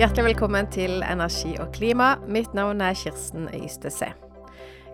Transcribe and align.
Hjertelig 0.00 0.30
velkommen 0.30 0.64
til 0.72 1.02
Energi 1.04 1.50
og 1.60 1.74
klima. 1.74 2.14
Mitt 2.24 2.54
navn 2.56 2.78
er 2.80 2.94
Kirsten 2.96 3.50
Øystese. 3.52 4.06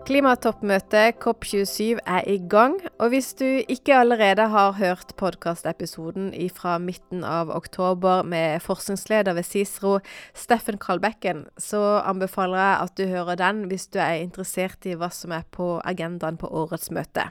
Klimatoppmøtet 0.03 1.15
COP27 1.23 2.01
er 2.03 2.27
i 2.27 2.35
gang, 2.51 2.75
og 2.99 3.13
hvis 3.13 3.31
du 3.39 3.45
ikke 3.45 3.95
allerede 3.95 4.49
har 4.51 4.75
hørt 4.75 5.13
podkastepisoden 5.15 6.33
fra 6.51 6.75
midten 6.77 7.23
av 7.23 7.55
oktober 7.55 8.27
med 8.27 8.59
forskningsleder 8.59 9.33
ved 9.33 9.43
CICERO, 9.43 9.99
Steffen 10.35 10.77
Kalbekken, 10.77 11.45
så 11.57 12.03
anbefaler 12.03 12.57
jeg 12.57 12.77
at 12.83 12.97
du 12.97 13.07
hører 13.07 13.35
den 13.35 13.63
hvis 13.71 13.87
du 13.87 13.99
er 13.99 14.19
interessert 14.19 14.83
i 14.83 14.99
hva 14.99 15.07
som 15.07 15.31
er 15.31 15.47
på 15.51 15.79
agendaen 15.85 16.35
på 16.35 16.51
årets 16.51 16.91
møte. 16.91 17.29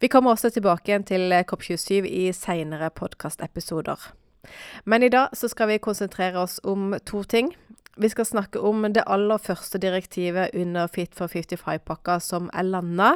Vi 0.00 0.08
kommer 0.08 0.36
også 0.36 0.52
tilbake 0.52 0.92
igjen 0.92 1.08
til 1.08 1.32
COP27 1.32 2.04
i 2.04 2.32
seinere 2.36 2.90
podkastepisoder. 2.90 4.19
Men 4.84 5.02
i 5.02 5.10
dag 5.12 5.36
så 5.36 5.48
skal 5.48 5.68
vi 5.68 5.82
konsentrere 5.82 6.40
oss 6.40 6.60
om 6.64 6.94
to 7.04 7.22
ting. 7.22 7.52
Vi 8.00 8.08
skal 8.08 8.24
snakke 8.24 8.60
om 8.64 8.86
det 8.88 9.02
aller 9.06 9.38
første 9.42 9.78
direktivet 9.82 10.54
under 10.56 10.88
Fit 10.88 11.12
for 11.14 11.28
55-pakka 11.28 12.16
som 12.24 12.46
er 12.54 12.64
landa, 12.64 13.10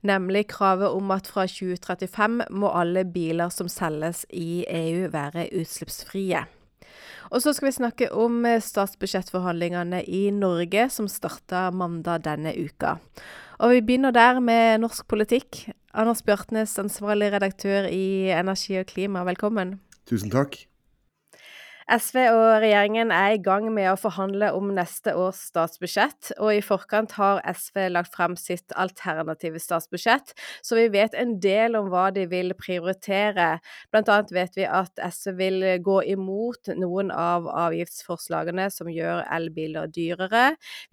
nemlig 0.00 0.46
kravet 0.54 0.94
om 0.94 1.10
at 1.12 1.28
fra 1.28 1.44
2035 1.50 2.46
må 2.54 2.70
alle 2.72 3.04
biler 3.04 3.52
som 3.52 3.68
selges 3.68 4.24
i 4.30 4.64
EU 4.64 5.10
være 5.12 5.50
utslippsfrie. 5.58 6.46
Og 7.32 7.44
så 7.44 7.52
skal 7.52 7.68
vi 7.68 7.76
snakke 7.76 8.10
om 8.12 8.42
statsbudsjettforhandlingene 8.44 10.02
i 10.04 10.24
Norge, 10.32 10.88
som 10.92 11.08
starta 11.08 11.70
mandag 11.70 12.24
denne 12.24 12.52
uka. 12.56 12.96
Og 13.60 13.76
vi 13.76 13.84
begynner 13.84 14.16
der 14.16 14.40
med 14.40 14.82
norsk 14.82 15.08
politikk. 15.08 15.66
Anders 15.92 16.24
Bjartnes, 16.24 16.78
ansvarlig 16.80 17.32
redaktør 17.32 17.88
i 17.88 18.30
Energi 18.32 18.78
og 18.80 18.88
klima, 18.88 19.24
velkommen. 19.28 19.76
Tusen 20.06 20.30
takk. 20.30 20.71
SV 21.90 22.18
og 22.30 22.60
regjeringen 22.62 23.10
er 23.14 23.34
i 23.34 23.40
gang 23.42 23.66
med 23.74 23.88
å 23.90 23.98
forhandle 23.98 24.52
om 24.54 24.68
neste 24.76 25.14
års 25.18 25.40
statsbudsjett, 25.48 26.30
og 26.38 26.54
i 26.54 26.60
forkant 26.62 27.16
har 27.18 27.40
SV 27.48 27.88
lagt 27.90 28.14
frem 28.14 28.36
sitt 28.38 28.70
alternative 28.78 29.58
statsbudsjett, 29.62 30.30
så 30.62 30.78
vi 30.78 30.86
vet 30.94 31.16
en 31.18 31.34
del 31.42 31.74
om 31.78 31.88
hva 31.90 32.04
de 32.14 32.28
vil 32.30 32.54
prioritere. 32.58 33.56
Blant 33.90 34.10
annet 34.12 34.30
vet 34.34 34.58
vi 34.60 34.66
at 34.68 35.02
SV 35.02 35.34
vil 35.40 35.66
gå 35.82 35.98
imot 36.14 36.70
noen 36.78 37.10
av 37.10 37.48
avgiftsforslagene 37.50 38.68
som 38.70 38.90
gjør 38.92 39.24
elbiler 39.34 39.90
dyrere. 39.90 40.44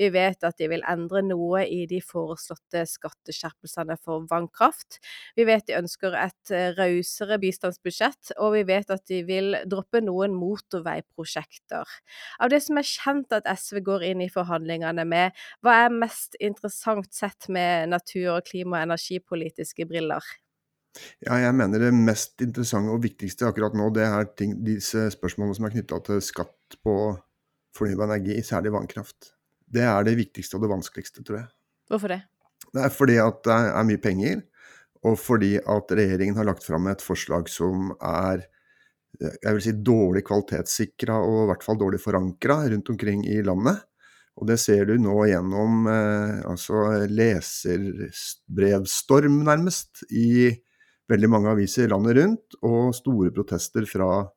Vi 0.01 0.09
vet 0.15 0.43
at 0.47 0.57
de 0.57 0.71
vil 0.73 0.85
endre 0.89 1.21
noe 1.27 1.65
i 1.69 1.83
de 1.89 2.01
foreslåtte 2.01 2.85
skatteskjerpelsene 2.89 3.99
for 4.01 4.25
vannkraft. 4.31 4.97
Vi 5.37 5.45
vet 5.45 5.69
de 5.69 5.77
ønsker 5.77 6.17
et 6.17 6.55
rausere 6.79 7.37
bistandsbudsjett, 7.41 8.33
og 8.41 8.57
vi 8.57 8.65
vet 8.73 8.89
at 8.93 9.05
de 9.09 9.21
vil 9.27 9.53
droppe 9.69 10.01
noen 10.01 10.33
motorveier 10.33 10.78
motorveiprosjekter. 10.79 11.87
Av 12.39 12.49
det 12.49 12.61
som 12.63 12.77
er 12.79 12.87
kjent 12.87 13.33
at 13.35 13.47
SV 13.47 13.81
går 13.85 14.05
inn 14.11 14.21
i 14.21 14.29
forhandlingene 14.31 15.05
med, 15.05 15.31
hva 15.61 15.85
er 15.85 15.93
mest 15.93 16.35
interessant 16.39 17.11
sett 17.13 17.49
med 17.49 17.89
natur-, 17.89 18.37
og 18.37 18.45
klima- 18.45 18.79
og 18.79 18.89
energipolitiske 18.89 19.85
briller? 19.89 20.23
Ja, 21.23 21.37
jeg 21.37 21.53
mener 21.55 21.79
det 21.79 21.93
mest 21.93 22.41
interessante 22.41 22.91
og 22.91 23.03
viktigste 23.03 23.47
akkurat 23.47 23.75
nå, 23.77 23.89
det 23.93 24.03
er 24.07 24.25
ting, 24.35 24.57
disse 24.65 25.09
spørsmålene 25.13 25.55
som 25.55 25.67
er 25.67 25.75
knytta 25.75 26.01
til 26.07 26.21
skatt 26.25 26.79
på 26.83 26.95
fornybar 27.77 28.09
energi, 28.09 28.41
særlig 28.43 28.73
vannkraft. 28.73 29.33
Det 29.69 29.85
er 29.85 30.03
det 30.03 30.17
viktigste 30.17 30.57
og 30.57 30.65
det 30.65 30.71
vanskeligste, 30.71 31.23
tror 31.23 31.43
jeg. 31.43 31.49
Hvorfor 31.89 32.11
det? 32.11 32.23
Det 32.73 32.81
er 32.83 32.93
fordi 32.93 33.17
at 33.21 33.43
det 33.45 33.55
er 33.55 33.85
mye 33.87 34.01
penger, 34.01 34.41
og 35.05 35.15
fordi 35.21 35.55
at 35.61 35.93
regjeringen 35.95 36.35
har 36.35 36.49
lagt 36.49 36.65
fram 36.65 36.89
et 36.91 37.05
forslag 37.05 37.47
som 37.49 37.93
er 38.01 38.43
jeg 39.19 39.55
vil 39.55 39.63
si 39.63 39.71
dårlig 39.83 40.23
kvalitetssikra 40.27 41.15
og 41.25 41.43
i 41.43 41.47
hvert 41.51 41.63
fall 41.65 41.77
dårlig 41.79 41.99
forankra 42.01 42.55
rundt 42.71 42.89
omkring 42.93 43.19
i 43.27 43.41
landet. 43.43 43.77
Og 44.39 44.47
det 44.47 44.57
ser 44.63 44.85
du 44.87 44.93
nå 45.01 45.25
gjennom 45.27 45.87
eh, 45.91 46.39
altså 46.47 46.75
leserbrevstorm, 47.11 49.43
nærmest, 49.43 50.05
i 50.15 50.47
veldig 51.11 51.29
mange 51.33 51.49
aviser 51.51 51.91
landet 51.91 52.15
rundt, 52.21 52.55
og 52.63 52.95
store 52.95 53.31
protester 53.35 53.83
fra, 53.89 54.31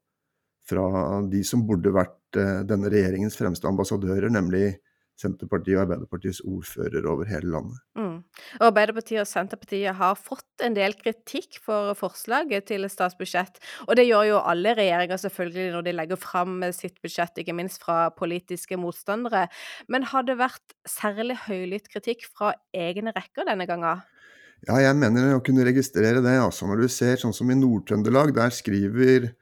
fra 0.66 0.86
de 1.30 1.44
som 1.46 1.62
burde 1.68 1.94
vært 1.94 2.34
eh, 2.40 2.66
denne 2.66 2.90
regjeringens 2.90 3.38
fremste 3.38 3.68
ambassadører, 3.70 4.26
nemlig 4.34 4.82
Senterpartiet 5.22 5.78
og 5.78 5.84
Arbeiderpartiets 5.86 6.42
ordfører 6.44 7.06
over 7.08 7.28
hele 7.30 7.52
landet. 7.54 7.78
Mm. 7.98 8.18
Og 8.60 8.66
Arbeiderpartiet 8.68 9.22
og 9.22 9.30
Senterpartiet 9.30 9.96
har 9.98 10.18
fått 10.18 10.66
en 10.66 10.76
del 10.76 10.96
kritikk 10.98 11.60
for 11.62 11.94
forslaget 11.98 12.68
til 12.70 12.88
statsbudsjett. 12.90 13.60
Og 13.88 13.96
det 13.98 14.08
gjør 14.08 14.28
jo 14.32 14.42
alle 14.52 14.74
regjeringer 14.78 15.22
selvfølgelig 15.24 15.68
når 15.76 15.86
de 15.86 15.96
legger 15.96 16.20
fram 16.20 16.60
sitt 16.74 16.98
budsjett, 17.04 17.38
ikke 17.42 17.56
minst 17.56 17.82
fra 17.82 18.06
politiske 18.14 18.78
motstandere. 18.80 19.46
Men 19.88 20.08
har 20.12 20.26
det 20.28 20.40
vært 20.40 20.76
særlig 20.88 21.38
høylytt 21.46 21.90
kritikk 21.92 22.26
fra 22.30 22.54
egne 22.74 23.14
rekker 23.16 23.48
denne 23.48 23.68
gangen? 23.70 24.02
Ja, 24.68 24.76
jeg 24.78 24.94
mener 24.94 25.34
å 25.34 25.42
kunne 25.42 25.64
registrere 25.66 26.22
det. 26.22 26.36
altså 26.38 26.68
Når 26.70 26.84
du 26.84 26.90
ser 26.92 27.16
sånn 27.18 27.34
som 27.34 27.50
i 27.50 27.58
Nord-Trøndelag, 27.58 28.30
der 28.36 28.52
skriver 28.54 29.32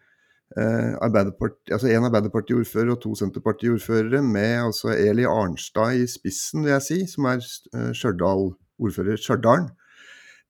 Arbeiderparti, 0.59 1.71
altså 1.71 1.87
en 1.93 2.07
Arbeiderparti-ordfører 2.09 2.97
og 2.97 3.03
to 3.05 3.13
Senterparti-ordførere 3.15 4.23
med 4.27 4.57
altså 4.65 4.91
Eli 4.97 5.23
Arnstad 5.29 6.01
i 6.01 6.09
spissen, 6.11 6.65
vil 6.65 6.73
jeg 6.75 6.83
si, 6.83 6.99
som 7.07 7.29
er 7.31 7.39
eh, 7.39 7.93
Stjørdal, 7.95 8.51
ordfører 8.83 9.21
Stjørdalen. 9.21 9.69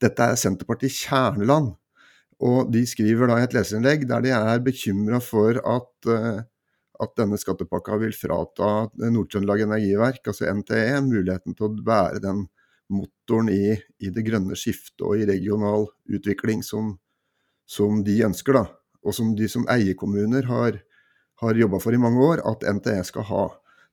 Dette 0.00 0.24
er 0.24 0.40
Senterpartiet 0.40 0.96
kjerneland. 0.96 1.74
Og 2.40 2.72
de 2.72 2.86
skriver 2.88 3.28
da 3.28 3.36
i 3.36 3.44
et 3.44 3.52
leserinnlegg 3.52 4.06
der 4.08 4.24
de 4.24 4.32
er 4.32 4.64
bekymra 4.64 5.20
for 5.20 5.60
at, 5.60 5.92
eh, 6.08 6.40
at, 7.04 7.14
denne 7.20 7.36
skattepakka 7.36 8.00
vil 8.00 8.16
frata 8.16 8.88
Nord-Trøndelag 9.04 9.66
Energiverk, 9.66 10.24
altså 10.24 10.48
NTE, 10.48 10.96
muligheten 11.04 11.58
til 11.58 11.68
å 11.68 11.74
være 11.84 12.24
den 12.24 12.46
motoren 12.88 13.52
i, 13.52 13.76
i 14.00 14.08
det 14.08 14.24
grønne 14.24 14.56
skiftet 14.56 15.04
og 15.04 15.20
i 15.20 15.28
regional 15.28 15.90
utvikling 16.08 16.64
som, 16.64 16.94
som 17.68 18.00
de 18.06 18.22
ønsker. 18.24 18.56
da 18.56 18.79
og 19.04 19.16
som 19.16 19.34
de 19.36 19.48
som 19.48 19.66
eierkommuner 19.70 20.48
har, 20.50 20.80
har 21.40 21.60
jobba 21.60 21.80
for 21.80 21.96
i 21.96 22.00
mange 22.00 22.20
år, 22.24 22.42
at 22.48 22.66
NTE 22.76 22.98
skal 23.08 23.26
ha. 23.30 23.44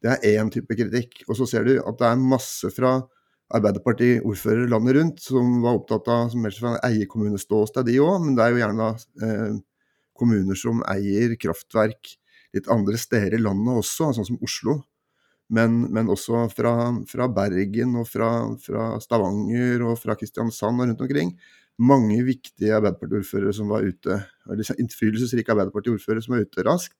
Det 0.03 0.13
er 0.13 0.39
én 0.41 0.51
type 0.53 0.75
kritikk. 0.77 1.23
Og 1.27 1.39
så 1.39 1.47
ser 1.49 1.67
du 1.67 1.77
at 1.79 1.99
det 1.99 2.09
er 2.09 2.19
masse 2.21 2.69
fra 2.75 2.99
Arbeiderparti-ordførere 3.57 4.67
landet 4.67 4.97
rundt 4.97 5.21
som 5.23 5.61
var 5.63 5.77
opptatt 5.79 6.09
av 6.11 6.33
som 6.33 6.43
helst 6.43 6.59
fra 6.59 6.73
eierkommuneståsted, 6.83 7.87
de 7.87 8.01
òg, 8.03 8.17
men 8.25 8.35
det 8.35 8.43
er 8.43 8.51
jo 8.51 8.59
gjerne 8.59 8.87
eh, 9.23 9.53
kommuner 10.19 10.59
som 10.59 10.81
eier 10.91 11.37
kraftverk 11.39 12.11
litt 12.57 12.67
andre 12.73 12.99
steder 12.99 13.37
i 13.37 13.41
landet 13.41 13.79
også, 13.79 14.11
sånn 14.17 14.27
som 14.27 14.41
Oslo. 14.43 14.81
Men, 15.47 15.85
men 15.95 16.09
også 16.11 16.43
fra, 16.51 16.73
fra, 17.07 17.29
Bergen 17.31 17.95
og 18.01 18.09
fra, 18.11 18.31
fra, 18.59 18.89
Stavanger 18.99 19.85
og 19.87 19.95
fra 20.01 20.17
Kristiansand 20.19 20.83
og 20.83 20.89
rundt 20.89 21.03
omkring 21.05 21.31
mange 21.77 22.23
viktige 22.25 22.73
Arbeiderparti-ordførere 22.77 23.53
som 23.53 23.69
var 23.69 23.85
ute, 23.85 24.17
eller 24.49 24.79
innflytelsesrike 24.81 25.53
Arbeiderparti-ordførere 25.53 26.23
som 26.25 26.35
var 26.35 26.47
ute 26.47 26.65
raskt. 26.65 26.97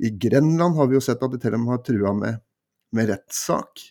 I 0.00 0.12
Grenland 0.20 0.76
har 0.76 0.88
vi 0.88 0.96
jo 0.96 1.02
sett 1.04 1.22
at 1.24 1.32
de 1.32 1.38
til 1.40 1.54
og 1.56 1.62
med 1.62 1.72
har 1.74 1.82
trua 1.84 2.12
med, 2.16 2.34
med 2.96 3.10
rettssak. 3.10 3.82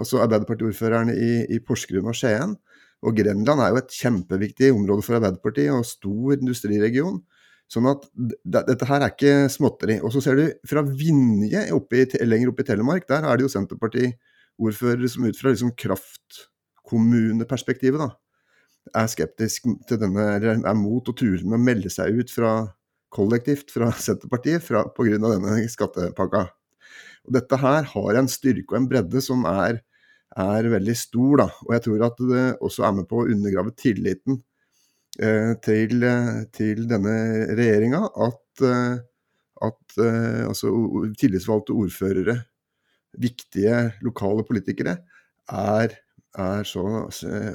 Altså 0.00 0.22
Arbeiderparti-ordførerne 0.24 1.12
i, 1.16 1.30
i, 1.54 1.56
Porsgrunn 1.64 2.10
og 2.10 2.16
Skien. 2.16 2.52
Og 3.06 3.16
Grenland 3.16 3.60
er 3.62 3.68
jo 3.72 3.80
et 3.80 3.94
kjempeviktig 3.94 4.68
område 4.74 5.02
for 5.06 5.14
Arbeiderpartiet, 5.18 5.72
og 5.74 5.86
stor 5.86 6.28
industriregion. 6.38 7.16
Sånn 7.68 7.86
at 7.90 8.00
dette 8.48 8.88
her 8.88 9.00
er 9.04 9.10
ikke 9.12 9.50
småtteri. 9.52 9.96
Og 10.00 10.12
så 10.14 10.20
ser 10.24 10.34
du 10.38 10.44
fra 10.68 10.82
Vinje 10.86 11.62
oppe 11.76 11.94
i, 12.00 12.02
lenger 12.24 12.48
oppe 12.52 12.62
i 12.64 12.68
Telemark, 12.70 13.04
der 13.10 13.22
er 13.28 13.34
det 13.36 13.44
jo 13.44 13.52
Senterparti-ordførere 13.52 15.08
som 15.12 15.26
ut 15.28 15.38
fra 15.38 15.52
liksom 15.52 15.76
kraftkommuneperspektivet 15.84 17.98
da, 18.00 18.08
er 18.96 19.08
skeptisk 19.10 19.68
til 19.88 20.00
denne, 20.00 20.24
eller 20.36 20.60
er 20.62 20.76
mot 20.78 21.08
å 21.08 21.14
ture 21.16 21.42
med 21.44 21.58
å 21.58 21.64
melde 21.64 21.92
seg 21.92 22.20
ut 22.20 22.32
fra 22.32 22.52
kollektivt 23.14 23.72
fra 23.72 23.90
Senterpartiet 23.96 24.64
pga. 24.64 25.18
denne 25.18 25.60
skattepakka. 25.70 26.48
Og 27.28 27.36
dette 27.36 27.60
her 27.60 27.88
har 27.92 28.18
en 28.18 28.30
styrke 28.30 28.72
og 28.72 28.80
en 28.80 28.88
bredde 28.90 29.22
som 29.24 29.44
er, 29.48 29.82
er, 30.36 30.70
veldig 30.72 30.96
stor. 30.96 31.42
Da. 31.42 31.48
Og 31.66 31.74
jeg 31.76 31.84
tror 31.86 32.06
at 32.08 32.22
det 32.30 32.44
også 32.64 32.86
er 32.88 32.96
med 33.00 33.08
på 33.10 33.22
å 33.22 33.28
undergrave 33.28 33.74
tilliten 33.76 34.40
eh, 35.20 35.54
til, 35.64 36.08
til, 36.56 36.84
denne 36.90 37.16
regjeringa 37.58 38.04
at, 38.28 38.64
eh, 38.64 38.96
at 39.68 40.00
eh, 40.04 40.44
altså, 40.48 40.72
tillitsvalgte 41.20 41.76
ordførere, 41.76 42.38
viktige 43.18 43.88
lokale 44.04 44.44
politikere, 44.46 44.98
er 45.48 45.96
er 46.38 46.66
så 46.68 46.84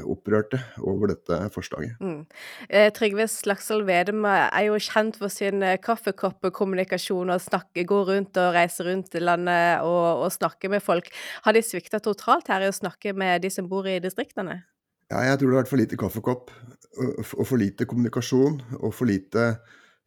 opprørte 0.04 0.60
over 0.84 1.14
dette 1.14 1.40
forslaget. 1.54 1.96
Mm. 2.04 2.26
Eh, 2.70 2.90
Trygve 2.96 3.28
Slagsvold 3.32 3.88
Vedum 3.88 4.26
er 4.28 4.68
jo 4.68 4.80
kjent 4.82 5.18
for 5.22 5.32
sin 5.34 5.64
kaffekoppekommunikasjon 5.64 6.74
kaffekoppkommunikasjon 6.84 7.34
og 7.34 7.42
snakke, 7.42 7.86
gå 7.88 8.00
rundt 8.08 8.38
og 8.38 8.54
reise 8.56 8.84
rundt 8.86 9.16
i 9.16 9.22
landet 9.22 9.84
og, 9.84 10.24
og 10.26 10.32
snakke 10.32 10.70
med 10.70 10.84
folk. 10.84 11.10
Har 11.44 11.54
de 11.54 11.64
svikta 11.64 12.00
totalt 12.00 12.48
her 12.48 12.64
i 12.64 12.70
å 12.70 12.76
snakke 12.76 13.14
med 13.14 13.44
de 13.44 13.52
som 13.54 13.68
bor 13.70 13.88
i 13.88 14.00
distriktene? 14.04 14.64
Ja, 15.12 15.24
jeg 15.28 15.40
tror 15.40 15.50
det 15.50 15.56
har 15.56 15.64
vært 15.64 15.72
for 15.72 15.82
lite 15.82 16.00
kaffekopp 16.00 16.52
og 16.94 17.46
for 17.46 17.58
lite 17.58 17.86
kommunikasjon 17.90 18.60
og 18.80 18.94
for 18.94 19.10
lite 19.10 19.46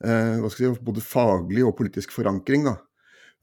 eh, 0.02 0.36
hva 0.40 0.50
skal 0.50 0.68
jeg 0.68 0.76
si, 0.76 0.84
både 0.86 1.04
faglig 1.04 1.64
og 1.66 1.76
politisk 1.78 2.14
forankring. 2.14 2.66
da. 2.66 2.78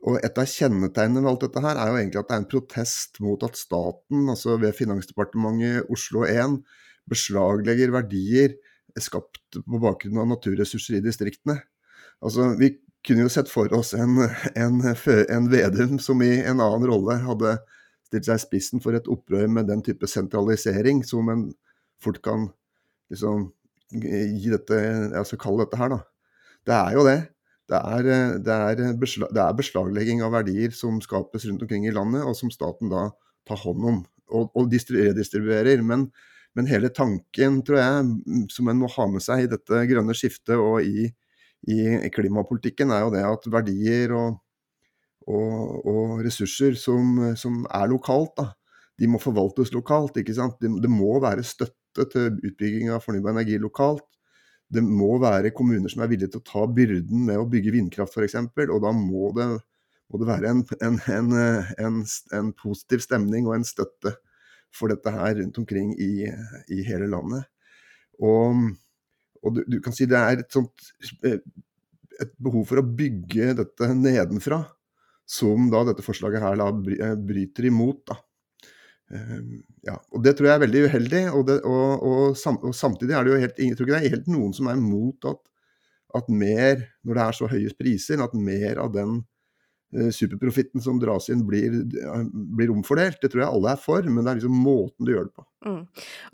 Og 0.03 0.19
et 0.19 0.39
av 0.39 0.47
kjennetegnene 0.49 1.23
ved 1.23 1.31
alt 1.31 1.43
dette 1.45 1.63
her 1.63 1.79
er 1.79 1.91
jo 1.91 1.99
egentlig 1.99 2.19
at 2.19 2.29
det 2.29 2.35
er 2.35 2.41
en 2.41 2.51
protest 2.51 3.19
mot 3.23 3.43
at 3.47 3.59
staten, 3.59 4.25
altså 4.33 4.57
ved 4.59 4.75
Finansdepartementet 4.75 5.91
Oslo 5.93 6.25
1, 6.27 6.57
beslaglegger 7.09 7.93
verdier 7.95 8.57
skapt 9.01 9.57
på 9.57 9.79
bakgrunn 9.81 10.19
av 10.21 10.27
naturressurser 10.29 10.99
i 10.99 11.03
distriktene. 11.03 11.57
Altså, 12.23 12.51
vi 12.59 12.75
kunne 13.03 13.25
jo 13.25 13.31
sett 13.31 13.49
for 13.51 13.71
oss 13.75 13.93
en, 13.97 14.19
en, 14.59 14.83
en 14.83 15.49
Vedum 15.51 15.97
som 16.03 16.21
i 16.23 16.35
en 16.43 16.61
annen 16.63 16.87
rolle 16.87 17.17
hadde 17.23 17.57
stilt 18.07 18.27
seg 18.27 18.39
i 18.39 18.43
spissen 18.43 18.83
for 18.83 18.95
et 18.95 19.09
opprør 19.11 19.49
med 19.51 19.67
den 19.71 19.81
type 19.85 20.07
sentralisering 20.07 21.01
som 21.07 21.31
en 21.33 21.47
fort 22.03 22.21
kan 22.23 22.47
liksom 23.11 23.49
gi 23.93 24.49
dette, 24.51 24.77
altså 25.15 25.37
kalle 25.39 25.65
dette 25.65 25.79
her, 25.79 25.95
da. 25.95 25.99
Det 26.63 26.75
er 26.75 26.95
jo 26.95 27.03
det. 27.07 27.19
Det 27.71 27.79
er, 27.79 28.07
det, 28.43 28.53
er 28.53 28.97
beslag, 28.99 29.31
det 29.31 29.39
er, 29.39 29.55
beslaglegging 29.55 30.23
av 30.25 30.33
verdier 30.35 30.73
som 30.75 30.97
skapes 31.03 31.45
rundt 31.47 31.63
omkring 31.63 31.87
i 31.87 31.93
landet, 31.95 32.25
og 32.27 32.35
som 32.35 32.51
staten 32.51 32.91
da 32.91 33.07
tar 33.47 33.61
hånd 33.63 33.87
om 33.87 34.01
og, 34.33 34.49
og 34.57 34.71
redistribuerer. 34.73 35.83
Men, 35.85 36.07
men, 36.57 36.67
hele 36.67 36.91
tanken, 36.93 37.61
tror 37.65 37.79
jeg, 37.79 38.47
som 38.51 38.71
en 38.71 38.81
må 38.81 38.89
ha 38.91 39.07
med 39.09 39.23
seg 39.23 39.45
i 39.45 39.51
dette 39.51 39.83
grønne 39.89 40.15
skiftet 40.17 40.59
og 40.59 40.83
i, 40.83 41.07
i 41.71 42.09
klimapolitikken, 42.13 42.91
er 42.91 43.05
jo 43.05 43.13
det 43.15 43.23
at 43.27 43.47
verdier 43.53 44.15
og, 44.17 44.41
og, 45.27 45.87
og 45.87 46.25
ressurser 46.25 46.75
som, 46.79 47.15
som, 47.39 47.63
er 47.71 47.87
lokalt, 47.91 48.35
da, 48.39 48.49
de 48.99 49.09
må 49.09 49.21
forvaltes 49.23 49.71
lokalt. 49.75 50.19
ikke 50.19 50.35
sant? 50.35 50.59
Det, 50.61 50.71
det 50.83 50.91
må 50.91 51.15
være 51.23 51.45
støtte 51.47 52.09
til 52.11 52.41
utbygging 52.43 52.91
av 52.91 53.05
fornybar 53.05 53.35
energi 53.37 53.59
lokalt 53.61 54.07
det 54.73 54.83
må 54.85 55.17
være 55.21 55.53
kommuner 55.55 55.91
som 55.91 56.03
er 56.03 56.11
villige 56.11 56.33
til 56.33 56.41
å 56.41 56.47
ta 56.47 56.65
byrden 56.69 57.25
med 57.27 57.39
å 57.39 57.47
bygge 57.49 57.73
vindkraft 57.75 58.15
f.eks. 58.17 58.37
Og 58.65 58.79
da 58.83 58.93
må 58.95 59.31
det, 59.37 59.47
må 60.09 60.21
det 60.21 60.29
være 60.29 60.53
en, 60.53 60.63
en, 60.87 61.01
en, 61.77 61.99
en, 62.37 62.53
positiv 62.57 63.03
stemning 63.05 63.49
og 63.49 63.57
en 63.57 63.67
støtte 63.67 64.15
for 64.73 64.89
dette 64.89 65.13
her 65.13 65.37
rundt 65.37 65.59
omkring 65.61 65.93
i, 66.01 66.25
i 66.73 66.79
hele 66.87 67.09
landet. 67.11 67.45
Og, 68.23 68.71
og 69.43 69.59
du, 69.59 69.61
du, 69.67 69.77
kan 69.83 69.93
si 69.93 70.09
det 70.09 70.17
er 70.17 70.41
et 70.41 70.53
sånt 70.53 70.89
et 72.21 72.33
behov 72.41 72.67
for 72.69 72.81
å 72.81 72.85
bygge 72.85 73.53
dette 73.57 73.89
nedenfra, 73.97 74.61
som 75.25 75.69
da 75.71 75.83
dette 75.87 76.05
forslaget 76.05 76.43
her 76.43 77.17
bryter 77.17 77.69
imot. 77.69 78.03
da. 78.09 78.19
Ehm, 79.13 79.61
ja, 79.85 79.97
og 80.11 80.23
Det 80.25 80.35
tror 80.37 80.49
jeg 80.49 80.55
er 80.55 80.63
veldig 80.65 80.83
uheldig. 80.87 81.23
Og, 81.33 81.43
det, 81.47 81.59
og, 81.69 82.05
og, 82.07 82.37
sam, 82.39 82.59
og, 82.63 82.75
samtidig 82.75 83.15
er 83.15 83.25
det 83.25 83.33
jo 83.33 83.41
helt, 83.43 83.59
jeg 83.59 83.77
tror 83.77 83.87
ikke 83.87 83.97
det 83.97 84.01
er 84.01 84.15
helt 84.17 84.31
noen 84.31 84.55
som 84.57 84.69
er 84.69 84.79
imot 84.79 85.29
at, 85.29 85.41
at 86.19 86.29
mer, 86.29 86.87
når 87.03 87.19
det 87.19 87.27
er 87.27 87.37
så 87.37 87.49
høye 87.51 87.77
priser, 87.77 88.23
at 88.23 88.35
mer 88.37 88.81
av 88.81 88.93
den 88.95 89.21
superprofitten 90.15 90.81
som 90.83 90.99
dras 91.01 91.29
inn, 91.33 91.45
blir, 91.47 91.81
blir, 92.33 92.71
omfordelt. 92.73 93.19
Det 93.21 93.31
tror 93.31 93.43
jeg 93.43 93.53
alle 93.53 93.73
er 93.73 93.81
for, 93.81 94.05
men 94.09 94.23
det 94.23 94.31
er 94.31 94.39
liksom 94.41 94.61
måten 94.63 95.07
du 95.07 95.13
gjør 95.13 95.27
det 95.29 95.35
på. 95.37 95.45
Mm. 95.63 95.83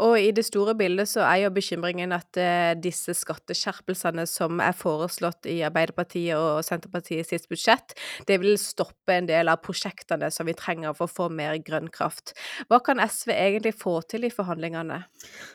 Og 0.06 0.16
i 0.18 0.32
det 0.34 0.44
store 0.48 0.74
bildet 0.78 1.10
så 1.12 1.22
er 1.22 1.44
jo 1.44 1.52
bekymringen 1.54 2.14
at 2.16 2.40
uh, 2.42 2.72
disse 2.82 3.14
skatteskjerpelsene 3.18 4.26
som 4.30 4.62
er 4.64 4.74
foreslått 4.78 5.46
i 5.50 5.60
Arbeiderpartiet 5.68 6.34
og 6.38 6.64
Senterpartiet 6.66 7.30
sitt 7.30 7.46
budsjett, 7.52 7.94
det 8.26 8.40
vil 8.42 8.58
stoppe 8.62 9.20
en 9.20 9.30
del 9.30 9.52
av 9.52 9.62
prosjektene 9.66 10.32
som 10.34 10.50
vi 10.50 10.58
trenger 10.58 10.98
for 10.98 11.06
å 11.06 11.14
få 11.14 11.30
mer 11.34 11.60
grønn 11.62 11.92
kraft. 11.94 12.34
Hva 12.72 12.82
kan 12.86 13.02
SV 13.04 13.36
egentlig 13.36 13.76
få 13.78 14.00
til 14.10 14.26
i 14.26 14.34
forhandlingene? 14.34 15.04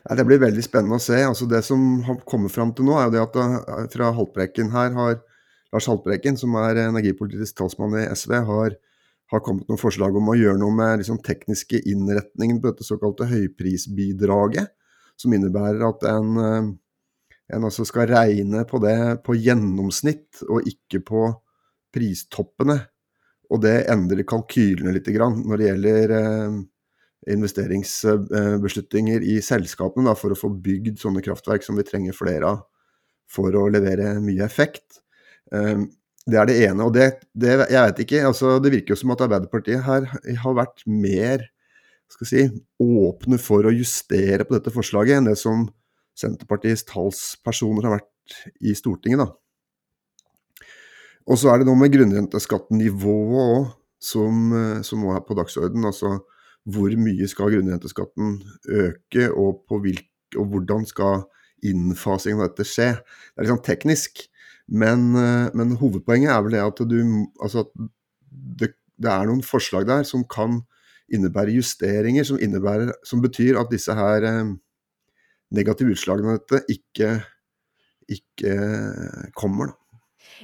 Ja, 0.05 0.19
det 0.19 0.27
blir 0.29 0.43
veldig 0.43 0.65
spennende 0.65 1.01
å 1.01 1.03
se. 1.03 1.19
Altså, 1.27 1.49
det 1.51 1.65
som 1.67 2.05
har 2.07 2.23
kommet 2.29 2.55
fram 2.55 2.75
til 2.77 2.89
nå, 2.89 2.99
er 2.99 3.09
jo 3.09 3.17
det 3.17 3.25
at 3.25 3.41
eh, 3.43 3.87
fra 3.95 4.15
Haltbrekken 4.15 4.71
her 4.75 4.95
har 4.99 5.23
Lars 5.75 5.89
Haltbrekken, 5.91 6.37
som 6.39 6.55
er 6.61 6.79
energipolitisk 6.85 7.57
talsmann 7.59 7.97
i 7.99 8.07
SV, 8.15 8.37
har, 8.47 8.77
har 9.33 9.43
kommet 9.43 9.67
noen 9.67 9.81
forslag 9.81 10.15
om 10.15 10.31
å 10.31 10.37
gjøre 10.39 10.61
noe 10.61 10.75
med 10.77 11.01
liksom, 11.01 11.19
tekniske 11.27 11.81
innretningen 11.91 12.61
på 12.63 12.71
dette 12.71 12.87
såkalte 12.87 13.27
høyprisbidraget. 13.27 14.71
Som 15.19 15.35
innebærer 15.35 15.83
at 15.87 16.07
en, 16.11 16.31
eh, 16.39 16.69
en 17.57 17.67
altså 17.67 17.87
skal 17.87 18.07
regne 18.11 18.63
på 18.71 18.79
det 18.83 18.97
på 19.27 19.35
gjennomsnitt, 19.35 20.45
og 20.47 20.67
ikke 20.71 21.03
på 21.11 21.27
pristoppene. 21.95 22.79
Og 23.51 23.63
det 23.67 23.77
endrer 23.91 24.27
kalkylene 24.27 24.95
litt 24.95 25.11
når 25.11 25.59
det 25.59 25.69
gjelder 25.73 26.15
eh, 26.21 26.59
investeringsbeslutninger 27.35 29.27
i 29.27 29.41
selskapene 29.43 30.07
da, 30.07 30.15
for 30.19 30.35
å 30.35 30.39
få 30.39 30.55
bygd 30.55 31.03
sånne 31.03 31.23
kraftverk 31.25 31.67
som 31.67 31.79
vi 31.79 31.87
trenger 31.87 32.15
flere 32.15 32.47
av 32.55 32.63
for 33.31 33.55
å 33.57 33.67
levere 33.73 34.21
mye 34.23 34.45
effekt. 34.45 35.04
Ehm, 35.53 35.89
det 36.25 36.39
er 36.41 36.49
det 36.49 36.57
ene. 36.65 36.87
Og 36.87 36.95
det, 36.95 37.11
det 37.37 37.53
jeg 37.53 37.81
vet 37.81 38.03
ikke, 38.07 38.23
altså 38.31 38.57
det 38.63 38.73
virker 38.73 38.95
jo 38.95 39.01
som 39.03 39.13
at 39.13 39.25
Arbeiderpartiet 39.27 39.85
her 39.85 40.09
har 40.41 40.57
vært 40.57 40.87
mer 40.89 41.45
skal 42.15 42.29
si, 42.29 42.43
åpne 42.81 43.39
for 43.43 43.67
å 43.67 43.75
justere 43.75 44.47
på 44.47 44.55
dette 44.57 44.73
forslaget 44.73 45.19
enn 45.19 45.31
det 45.31 45.39
som 45.41 45.67
Senterpartiets 46.15 46.85
talspersoner 46.87 47.89
har 47.89 47.97
vært 47.97 48.37
i 48.63 48.75
Stortinget. 48.77 49.25
da. 49.25 49.33
Og 51.25 51.41
så 51.41 51.51
er 51.51 51.61
det 51.61 51.69
noe 51.69 51.81
med 51.81 51.93
grunnrenteskattenivået 51.95 53.41
òg, 53.41 53.73
som, 54.05 54.53
som 54.85 55.01
nå 55.01 55.15
er 55.17 55.25
på 55.25 55.37
dagsordenen. 55.37 55.89
Altså 55.89 56.19
hvor 56.65 56.93
mye 56.97 57.29
skal 57.29 57.53
grunnrenteskatten 57.53 58.39
øke, 58.69 59.31
og, 59.33 59.65
hvilk, 59.69 60.07
og 60.37 60.53
hvordan 60.53 60.87
skal 60.89 61.25
innfasingen 61.65 62.45
av 62.45 62.53
dette 62.53 62.69
skje. 62.69 62.91
Det 62.95 63.41
er 63.41 63.47
litt 63.47 63.53
sånn 63.53 63.67
teknisk. 63.67 64.25
Men, 64.69 65.11
eh, 65.17 65.51
men, 65.55 65.77
hovedpoenget 65.77 66.33
er 66.33 66.41
vel 66.45 66.57
det 66.57 66.63
at 66.65 66.79
du 66.89 67.27
Altså 67.43 67.67
det, 67.77 68.75
det, 68.97 69.11
er 69.11 69.27
noen 69.29 69.43
forslag 69.45 69.87
der 69.87 70.07
som 70.09 70.25
kan 70.25 70.63
innebære 71.13 71.53
justeringer, 71.53 72.25
som, 72.25 72.39
innebærer, 72.41 72.95
som 73.05 73.21
betyr 73.23 73.59
at 73.61 73.71
disse 73.71 73.93
her 73.95 74.25
eh, 74.25 74.55
negative 75.55 75.95
utslagene 75.95 76.33
av 76.33 76.41
dette 76.41 76.65
ikke, 76.73 77.11
ikke 78.09 78.57
kommer. 79.37 79.75
Da. 79.75 79.84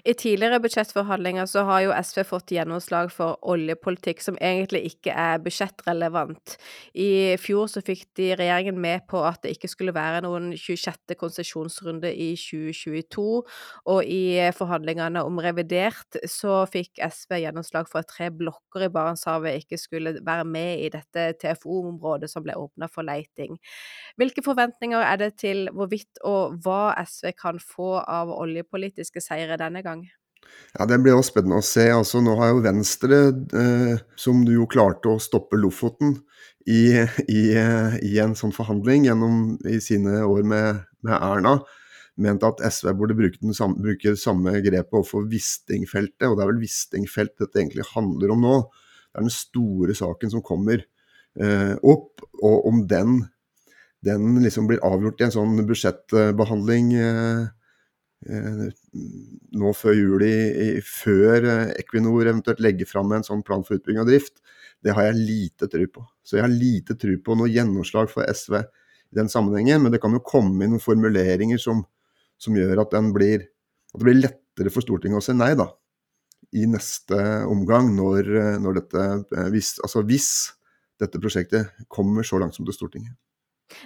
I 0.05 0.15
tidligere 0.15 0.61
budsjettforhandlinger 0.63 1.49
så 1.51 1.65
har 1.69 1.83
jo 1.85 1.95
SV 1.97 2.23
fått 2.29 2.53
gjennomslag 2.55 3.11
for 3.13 3.39
oljepolitikk 3.51 4.23
som 4.23 4.39
egentlig 4.41 4.85
ikke 4.93 5.15
er 5.15 5.41
budsjettrelevant. 5.43 6.57
I 6.95 7.37
fjor 7.43 7.69
så 7.73 7.83
fikk 7.85 8.07
de 8.19 8.31
regjeringen 8.39 8.79
med 8.81 9.07
på 9.11 9.23
at 9.27 9.43
det 9.45 9.57
ikke 9.57 9.71
skulle 9.73 9.95
være 9.97 10.23
noen 10.25 10.53
26. 10.55 11.17
konsesjonsrunde 11.21 12.13
i 12.13 12.31
2022, 12.39 13.27
og 13.93 14.01
i 14.07 14.23
forhandlingene 14.57 15.25
om 15.27 15.41
revidert 15.43 16.21
så 16.29 16.63
fikk 16.71 17.03
SV 17.03 17.41
gjennomslag 17.45 17.91
for 17.91 18.05
at 18.05 18.11
tre 18.13 18.31
blokker 18.35 18.87
i 18.87 18.93
Barentshavet 18.93 19.65
ikke 19.65 19.81
skulle 19.81 20.15
være 20.27 20.47
med 20.49 20.87
i 20.87 20.93
dette 20.93 21.31
TFO-området 21.43 22.31
som 22.31 22.45
ble 22.47 22.57
åpna 22.59 22.89
for 22.91 23.07
leiting. 23.07 23.59
Hvilke 24.21 24.45
forventninger 24.47 25.03
er 25.03 25.21
det 25.21 25.33
til 25.43 25.67
hvorvidt 25.75 26.23
og 26.27 26.57
hva 26.65 26.95
SV 27.03 27.33
kan 27.39 27.61
få 27.63 27.97
av 28.01 28.31
oljepolitiske 28.35 29.23
seire 29.25 29.59
denne 29.61 29.80
gang? 29.87 30.05
Ja, 30.79 30.87
Det 30.87 31.01
blir 31.03 31.17
jo 31.17 31.25
spennende 31.27 31.61
å 31.61 31.67
se. 31.67 31.89
Altså, 31.93 32.21
nå 32.23 32.37
har 32.39 32.53
jo 32.53 32.63
Venstre, 32.65 33.21
eh, 33.63 34.01
som 34.17 34.43
jo 34.47 34.69
klarte 34.71 35.11
å 35.11 35.23
stoppe 35.23 35.59
Lofoten 35.59 36.17
i, 36.67 36.95
i, 37.27 37.43
i, 37.57 38.13
en 38.23 38.37
sånn 38.39 38.55
forhandling 38.55 39.09
gjennom 39.09 39.57
i 39.67 39.81
sine 39.83 40.21
år 40.27 40.45
med, 40.47 40.85
med 41.07 41.17
Erna, 41.17 41.57
ment 42.21 42.45
at 42.47 42.63
SV 42.63 42.93
burde 42.99 43.17
bruke, 43.19 43.55
samme, 43.57 43.97
samme 44.21 44.55
grepet 44.63 44.95
overfor 44.95 45.27
Wisting-feltet. 45.31 46.29
Og 46.29 46.37
det 46.37 46.45
er 46.45 46.53
vel 46.53 46.63
Wisting-felt 46.63 47.37
dette 47.41 47.63
egentlig 47.63 47.89
handler 47.95 48.35
om 48.37 48.47
nå. 48.47 48.57
Det 49.11 49.19
er 49.19 49.27
den 49.27 49.35
store 49.35 49.97
saken 49.99 50.37
som 50.37 50.45
kommer 50.47 50.85
eh, 50.85 51.75
opp. 51.83 52.23
Og 52.41 52.67
om 52.71 52.85
den 52.91 53.23
den 54.05 54.39
liksom 54.43 54.69
blir 54.69 54.81
avgjort 54.85 55.21
i 55.21 55.27
en 55.27 55.35
sånn 55.35 55.59
budsjettbehandling 55.69 56.93
eh, 56.97 57.09
eh, 57.11 57.49
nå 58.29 59.71
før 59.73 59.95
jul, 59.97 60.25
før 60.85 61.47
eh, 61.49 61.71
Equinor 61.81 62.29
eventuelt 62.29 62.61
legger 62.61 62.89
fram 62.89 63.15
en 63.17 63.25
sånn 63.25 63.45
plan 63.47 63.65
for 63.65 63.79
utbygging 63.79 64.03
og 64.03 64.11
drift, 64.11 64.43
det 64.85 64.93
har 64.97 65.09
jeg 65.09 65.23
lite 65.25 65.69
tro 65.73 65.87
på. 65.95 66.05
Så 66.25 66.37
jeg 66.37 66.45
har 66.45 66.53
lite 66.53 66.97
tro 67.01 67.17
på 67.25 67.37
noe 67.39 67.49
gjennomslag 67.49 68.11
for 68.13 68.29
SV 68.29 68.59
i 68.61 69.17
den 69.17 69.31
sammenhengen, 69.33 69.83
men 69.83 69.95
det 69.95 70.03
kan 70.03 70.13
jo 70.15 70.23
komme 70.25 70.65
inn 70.65 70.75
noen 70.77 70.85
formuleringer 70.85 71.61
som, 71.61 71.83
som 72.41 72.57
gjør 72.57 72.85
at, 72.85 72.97
blir, 73.17 73.49
at, 73.49 73.99
det 73.99 74.07
blir 74.07 74.21
lettere 74.21 74.73
for 74.73 74.85
Stortinget 74.85 75.23
å 75.23 75.25
si 75.25 75.37
nei, 75.37 75.55
da. 75.59 75.71
I 76.57 76.67
neste 76.69 77.17
omgang, 77.49 77.93
når, 77.95 78.31
når 78.59 78.81
dette 78.81 79.03
hvis, 79.55 79.77
Altså 79.87 80.03
hvis 80.03 80.31
dette 81.01 81.21
prosjektet 81.23 81.85
kommer 81.89 82.27
så 82.27 82.41
langt 82.43 82.57
som 82.57 82.67
til 82.67 82.75
Stortinget. 82.77 83.15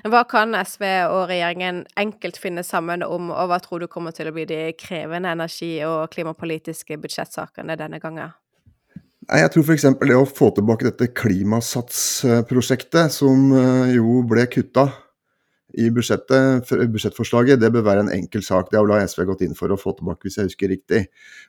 Hva 0.08 0.24
kan 0.28 0.54
SV 0.58 0.84
og 1.10 1.28
regjeringen 1.30 1.84
enkelt 2.00 2.38
finne 2.40 2.64
sammen 2.66 3.04
om, 3.06 3.30
og 3.34 3.50
hva 3.50 3.58
tror 3.62 3.84
du 3.84 3.88
kommer 3.90 4.14
til 4.16 4.30
å 4.30 4.34
bli 4.34 4.46
de 4.48 4.62
krevende 4.78 5.32
energi- 5.34 5.84
og 5.86 6.10
klimapolitiske 6.14 6.98
budsjettsakene 7.02 7.76
denne 7.80 8.00
gangen? 8.02 8.34
Jeg 9.24 9.50
tror 9.54 9.64
f.eks. 9.64 9.86
det 10.04 10.16
å 10.18 10.26
få 10.28 10.50
tilbake 10.52 10.84
dette 10.84 11.08
Klimasatsprosjektet, 11.16 13.12
som 13.14 13.52
eh, 13.56 13.94
jo 13.96 14.20
ble 14.28 14.44
kutta 14.52 14.90
i 15.74 15.88
budsjettforslaget, 15.90 17.60
det 17.60 17.72
bør 17.74 17.86
være 17.88 18.04
en 18.04 18.12
enkel 18.14 18.44
sak. 18.46 18.68
Det 18.70 18.78
har 18.78 18.86
vel 18.86 19.08
SV 19.08 19.24
gått 19.30 19.42
inn 19.46 19.56
for 19.58 19.72
å 19.72 19.80
få 19.80 19.94
tilbake, 19.96 20.22
hvis 20.26 20.38
jeg 20.38 20.50
husker 20.50 20.70
riktig. 20.70 21.00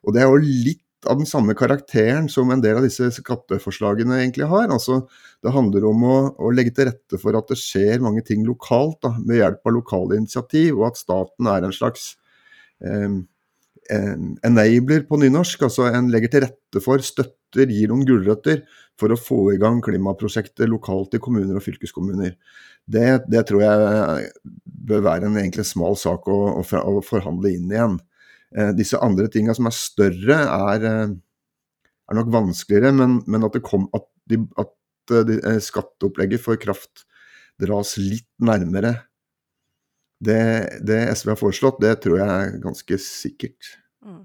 Og 0.08 0.16
det 0.16 0.24
er 0.24 0.32
jo 0.32 0.40
litt 0.42 0.85
av 1.10 1.20
den 1.20 1.28
samme 1.30 1.56
karakteren 1.58 2.28
som 2.32 2.50
en 2.52 2.62
del 2.64 2.80
av 2.80 2.86
disse 2.86 3.08
skatteforslagene 3.18 4.20
egentlig 4.22 4.48
har. 4.52 4.70
Altså, 4.74 5.04
det 5.44 5.54
handler 5.56 5.88
om 5.90 6.04
å, 6.06 6.18
å, 6.40 6.52
legge 6.56 6.74
til 6.76 6.90
rette 6.90 7.20
for 7.22 7.38
at 7.38 7.52
det 7.52 7.60
skjer 7.62 8.04
mange 8.04 8.24
ting 8.26 8.46
lokalt, 8.48 9.00
da, 9.06 9.16
med 9.20 9.40
hjelp 9.42 9.66
av 9.66 9.78
lokale 9.78 10.20
initiativ, 10.20 10.74
og 10.80 10.90
at 10.92 11.02
staten 11.02 11.50
er 11.52 11.68
en 11.68 11.76
slags 11.76 12.14
eh, 12.84 13.20
enabler 14.46 15.06
på 15.10 15.20
nynorsk. 15.22 15.68
Altså 15.68 15.90
en 15.92 16.12
legger 16.14 16.34
til 16.34 16.46
rette 16.48 16.84
for, 16.84 17.04
støtter, 17.06 17.70
gir 17.72 17.92
noen 17.92 18.06
gulrøtter 18.08 18.66
for 19.00 19.12
å 19.12 19.20
få 19.20 19.40
i 19.54 19.60
gang 19.62 19.82
klimaprosjekter 19.84 20.68
lokalt 20.72 21.16
i 21.16 21.22
kommuner 21.24 21.60
og 21.60 21.64
fylkeskommuner. 21.64 22.36
Det, 22.86 23.06
det 23.32 23.46
tror 23.50 23.64
jeg 23.64 24.28
bør 24.64 25.06
være 25.08 25.30
en 25.30 25.40
egentlig 25.40 25.66
smal 25.68 25.98
sak 26.00 26.28
å, 26.30 26.40
å, 26.60 26.64
å 26.64 27.06
forhandle 27.06 27.56
inn 27.56 27.72
igjen. 27.72 27.98
Eh, 28.56 28.72
disse 28.78 29.00
andre 29.04 29.28
tinga 29.32 29.56
som 29.58 29.68
er 29.68 29.76
større, 29.76 30.38
er, 30.72 30.86
eh, 30.88 31.16
er 32.10 32.20
nok 32.20 32.32
vanskeligere, 32.32 32.94
men, 32.96 33.20
men 33.28 33.48
at, 33.48 33.58
kom, 33.66 33.90
at, 33.98 34.08
de, 34.32 34.40
at 34.62 34.72
eh, 35.12 35.26
de, 35.28 35.40
skatteopplegget 35.64 36.44
for 36.44 36.60
kraft 36.62 37.04
dras 37.62 37.96
litt 38.00 38.28
nærmere 38.44 38.98
det, 40.24 40.80
det, 40.88 41.02
SV 41.16 41.34
har 41.34 41.40
foreslått, 41.40 41.82
det 41.84 41.98
tror 42.04 42.20
jeg 42.22 42.30
er 42.32 42.56
ganske 42.64 42.98
sikkert. 43.04 43.76
Mm. 44.06 44.24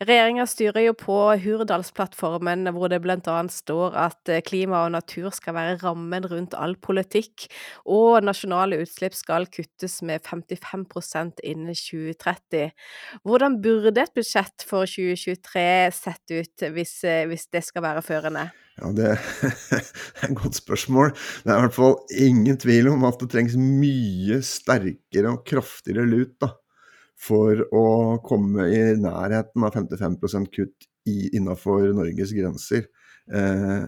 Regjeringa 0.00 0.46
styrer 0.48 0.84
jo 0.86 0.94
på 0.98 1.16
Hurdalsplattformen, 1.42 2.68
hvor 2.74 2.90
det 2.92 3.00
bl.a. 3.04 3.36
står 3.52 3.96
at 3.98 4.32
eh, 4.32 4.42
klima 4.46 4.84
og 4.86 4.94
natur 4.94 5.30
skal 5.34 5.56
være 5.56 5.78
rammen 5.82 6.26
rundt 6.30 6.56
all 6.58 6.76
politikk, 6.80 7.48
og 7.84 8.24
nasjonale 8.24 8.80
utslipp 8.84 9.16
skal 9.18 9.48
kuttes 9.52 10.00
med 10.06 10.24
55% 10.26 11.42
innen 11.44 11.76
2030. 11.76 12.72
Hvordan 13.26 13.60
burde 13.62 14.06
et 14.06 14.16
budsjett 14.16 14.66
for 14.66 14.88
2023 14.88 15.68
sett 15.96 16.34
ut 16.34 16.66
hvis, 16.74 16.96
eh, 17.04 17.26
hvis 17.30 17.48
det 17.52 17.64
skal 17.66 17.86
være 17.86 18.04
førende? 18.06 18.48
Ja, 18.80 18.90
Det 18.96 19.10
er 19.76 20.30
et 20.30 20.36
godt 20.36 20.56
spørsmål. 20.56 21.12
Det 21.44 21.52
er 21.52 21.58
i 21.58 21.66
hvert 21.66 21.76
fall 21.76 21.96
ingen 22.16 22.58
tvil 22.60 22.88
om 22.94 23.04
at 23.08 23.20
det 23.20 23.30
trengs 23.32 23.56
mye 23.58 24.40
sterkere 24.46 25.34
og 25.34 25.44
kraftigere 25.48 26.06
lut 26.08 26.36
da, 26.40 26.54
for 27.20 27.60
å 27.76 27.84
komme 28.24 28.68
i 28.72 28.80
nærheten 28.96 29.66
av 29.66 29.76
55% 29.76 30.50
kutt 30.54 30.88
innafor 31.10 31.90
Norges 31.96 32.32
grenser 32.36 32.84
eh, 33.32 33.86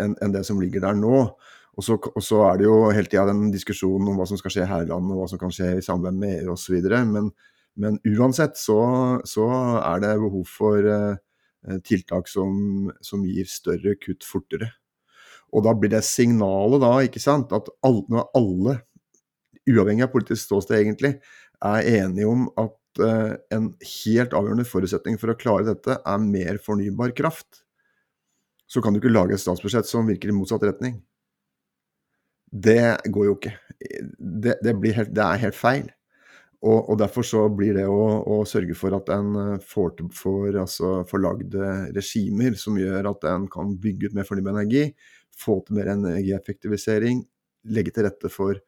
enn 0.00 0.14
en 0.22 0.34
det 0.34 0.44
som 0.48 0.60
ligger 0.62 0.84
der 0.84 0.98
nå. 0.98 1.24
Og 1.72 1.86
så, 1.86 1.96
og 1.96 2.24
så 2.24 2.42
er 2.50 2.60
det 2.60 2.66
jo 2.66 2.76
hele 2.92 3.08
tida 3.08 3.24
den 3.30 3.48
diskusjonen 3.52 4.10
om 4.12 4.18
hva 4.20 4.26
som 4.28 4.40
skal 4.40 4.52
skje 4.52 4.68
her 4.68 4.84
i 4.84 4.90
landet, 4.90 5.14
og 5.14 5.22
hva 5.22 5.30
som 5.30 5.40
kan 5.40 5.54
skje 5.54 5.70
i 5.78 5.84
samarbeid 5.84 6.18
med 6.20 6.34
EU 6.42 6.52
osv. 6.56 6.76
Men, 7.08 7.30
men 7.80 7.98
uansett 8.12 8.58
så, 8.60 8.78
så, 9.28 9.48
er 9.80 10.02
det 10.04 10.12
behov 10.20 10.44
for 10.50 10.92
eh, 10.92 11.78
tiltak 11.88 12.28
som, 12.28 12.90
som, 13.04 13.24
gir 13.24 13.48
større 13.48 13.96
kutt 14.02 14.26
fortere. 14.26 14.72
Og 15.52 15.64
da 15.64 15.72
blir 15.76 15.92
det 15.92 16.04
signalet 16.08 16.82
da, 16.82 16.92
ikke 17.06 17.22
sant, 17.22 17.52
at 17.56 17.68
alle, 17.84 18.04
når 18.12 18.28
alle, 18.36 18.78
uavhengig 19.68 20.04
av 20.04 20.12
politisk 20.12 20.42
ståsted 20.44 20.80
egentlig, 20.80 21.14
er 21.62 21.88
enige 22.02 22.28
om 22.28 22.46
at 22.60 23.02
uh, 23.02 23.34
en 23.54 23.70
helt 23.86 24.34
avgjørende 24.36 24.66
forutsetning 24.68 25.18
for 25.20 25.32
å 25.32 25.38
klare 25.38 25.68
dette 25.68 25.98
er 25.98 26.26
mer 26.26 26.60
fornybar 26.62 27.14
kraft, 27.18 27.62
så 28.66 28.82
kan 28.82 28.94
du 28.94 29.00
ikke 29.00 29.12
lage 29.12 29.36
et 29.36 29.42
statsbudsjett 29.42 29.88
som 29.88 30.08
virker 30.08 30.32
i 30.32 30.36
motsatt 30.36 30.64
retning. 30.64 31.00
Det 32.52 33.08
går 33.08 33.26
jo 33.28 33.34
ikke. 33.38 33.56
Det, 34.18 34.58
det, 34.60 34.76
helt, 34.96 35.12
det 35.16 35.24
er 35.24 35.42
helt 35.46 35.56
feil. 35.56 35.90
Og, 36.62 36.78
og, 36.78 36.94
derfor 37.00 37.26
så 37.26 37.42
blir 37.50 37.74
det 37.74 37.88
å, 37.90 38.02
å 38.22 38.42
sørge 38.46 38.76
for 38.78 38.94
at 38.94 39.08
en 39.10 39.32
eh, 39.40 39.64
får, 39.66 40.04
får, 40.14 40.60
altså, 40.62 40.92
lagd 41.18 41.56
regimer 41.96 42.54
som 42.60 42.76
gjør 42.78 43.08
at 43.10 43.26
en 43.32 43.48
kan 43.50 43.72
bygge 43.82 44.12
ut 44.12 44.14
mer 44.14 44.28
fornybar 44.28 44.54
energi, 44.54 44.92
få 45.34 45.58
til 45.66 45.80
mer 45.80 45.90
energieffektivisering, 45.96 47.24
legge 47.74 47.94
til 47.96 48.06
rette 48.06 48.30
for 48.30 48.60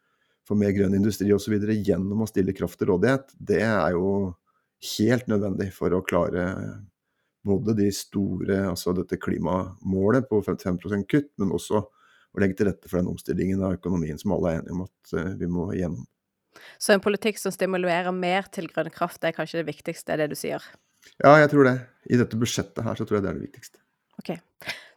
for 0.49 0.61
mer 0.61 0.75
grønn 0.77 0.97
industri 0.97 1.31
osv. 1.33 1.57
gjennom 1.73 2.25
å 2.25 2.29
stille 2.29 2.55
kraft 2.57 2.79
til 2.81 2.93
rådighet, 2.93 3.33
det 3.39 3.63
er 3.65 3.97
jo 3.97 4.35
helt 4.99 5.31
nødvendig 5.31 5.71
for 5.73 5.95
å 5.97 6.03
klare 6.05 6.49
både 7.45 7.75
de 7.77 7.91
store, 7.93 8.63
altså 8.71 8.95
dette 8.97 9.19
klimamålet 9.21 10.29
på 10.31 10.41
55% 10.45 11.09
kutt, 11.11 11.31
men 11.41 11.53
også 11.53 11.83
å 11.85 12.43
legge 12.43 12.59
til 12.59 12.71
rette 12.71 12.89
for 12.89 13.01
den 13.01 13.13
omstillingen 13.13 13.63
av 13.65 13.77
økonomien 13.77 14.19
som 14.21 14.33
alle 14.37 14.55
er 14.55 14.63
enige 14.63 14.77
om 14.77 14.85
at 14.87 15.15
eh, 15.17 15.35
vi 15.41 15.49
må 15.51 15.69
gjennom. 15.77 16.07
Så 16.79 16.95
en 16.95 17.03
politikk 17.05 17.39
som 17.41 17.53
stimulerer 17.55 18.15
mer 18.15 18.49
til 18.55 18.69
grønn 18.71 18.91
kraft, 18.95 19.23
er 19.27 19.35
kanskje 19.37 19.61
det 19.61 19.69
viktigste, 19.69 20.17
det 20.21 20.31
du 20.33 20.37
sier? 20.39 20.65
Ja, 21.21 21.35
jeg 21.43 21.51
tror 21.53 21.69
det. 21.69 21.77
I 22.09 22.19
dette 22.21 22.39
budsjettet 22.41 22.85
her 22.87 22.97
så 22.97 23.07
tror 23.07 23.19
jeg 23.19 23.27
det 23.27 23.33
er 23.33 23.39
det 23.41 23.49
viktigste. 23.49 23.81
Ok. 24.23 24.37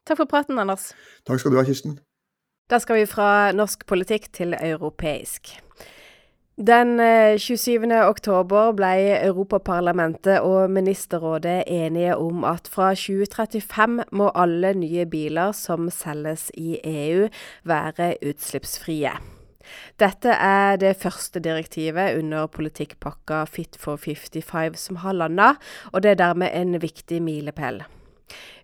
Takk 0.08 0.22
for 0.22 0.30
praten, 0.30 0.60
Anders. 0.62 0.92
Takk 1.28 1.42
skal 1.42 1.54
du 1.54 1.60
ha, 1.60 1.66
Kirsten. 1.68 1.98
Da 2.68 2.82
skal 2.84 3.00
vi 3.00 3.08
fra 3.08 3.54
norsk 3.56 3.86
politikk 3.88 4.28
til 4.36 4.52
europeisk. 4.58 5.54
Den 6.58 6.98
27. 7.40 7.86
Eh, 7.86 8.02
oktober 8.10 8.74
ble 8.76 8.90
Europaparlamentet 9.22 10.42
og 10.42 10.72
Ministerrådet 10.74 11.64
enige 11.68 12.18
om 12.18 12.44
at 12.44 12.68
fra 12.68 12.90
2035 12.98 14.10
må 14.12 14.32
alle 14.36 14.74
nye 14.74 15.06
biler 15.06 15.54
som 15.56 15.88
selges 15.94 16.50
i 16.58 16.80
EU 16.84 17.30
være 17.64 18.16
utslippsfrie. 18.26 19.16
Dette 20.00 20.34
er 20.34 20.76
det 20.82 20.98
første 21.00 21.40
direktivet 21.40 22.18
under 22.20 22.48
politikkpakka 22.48 23.46
Fit 23.46 23.78
for 23.80 23.96
55 23.96 24.76
som 24.90 25.04
har 25.06 25.14
landa, 25.14 25.54
og 25.94 26.04
det 26.04 26.18
er 26.18 26.26
dermed 26.26 26.52
en 26.52 26.82
viktig 26.82 27.22
milepæl. 27.22 27.84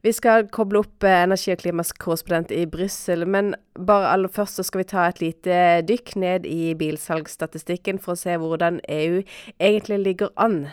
Vi 0.03 0.11
skal 0.11 0.47
koble 0.51 0.81
opp 0.83 1.05
eh, 1.07 1.23
energi- 1.23 1.53
og 1.53 1.61
klimakorrespondent 1.61 2.51
i 2.51 2.65
Brussel, 2.69 3.25
men 3.27 3.53
bare 3.79 4.11
aller 4.11 4.31
først 4.31 4.59
så 4.59 4.65
skal 4.67 4.83
vi 4.83 4.89
ta 4.91 5.07
et 5.07 5.21
lite 5.23 5.59
dykk 5.87 6.15
ned 6.19 6.47
i 6.49 6.73
bilsalgsstatistikken 6.79 8.01
for 8.03 8.15
å 8.15 8.19
se 8.19 8.35
hvordan 8.39 8.81
EU 8.91 9.21
egentlig 9.59 10.01
ligger 10.03 10.33
an. 10.35 10.65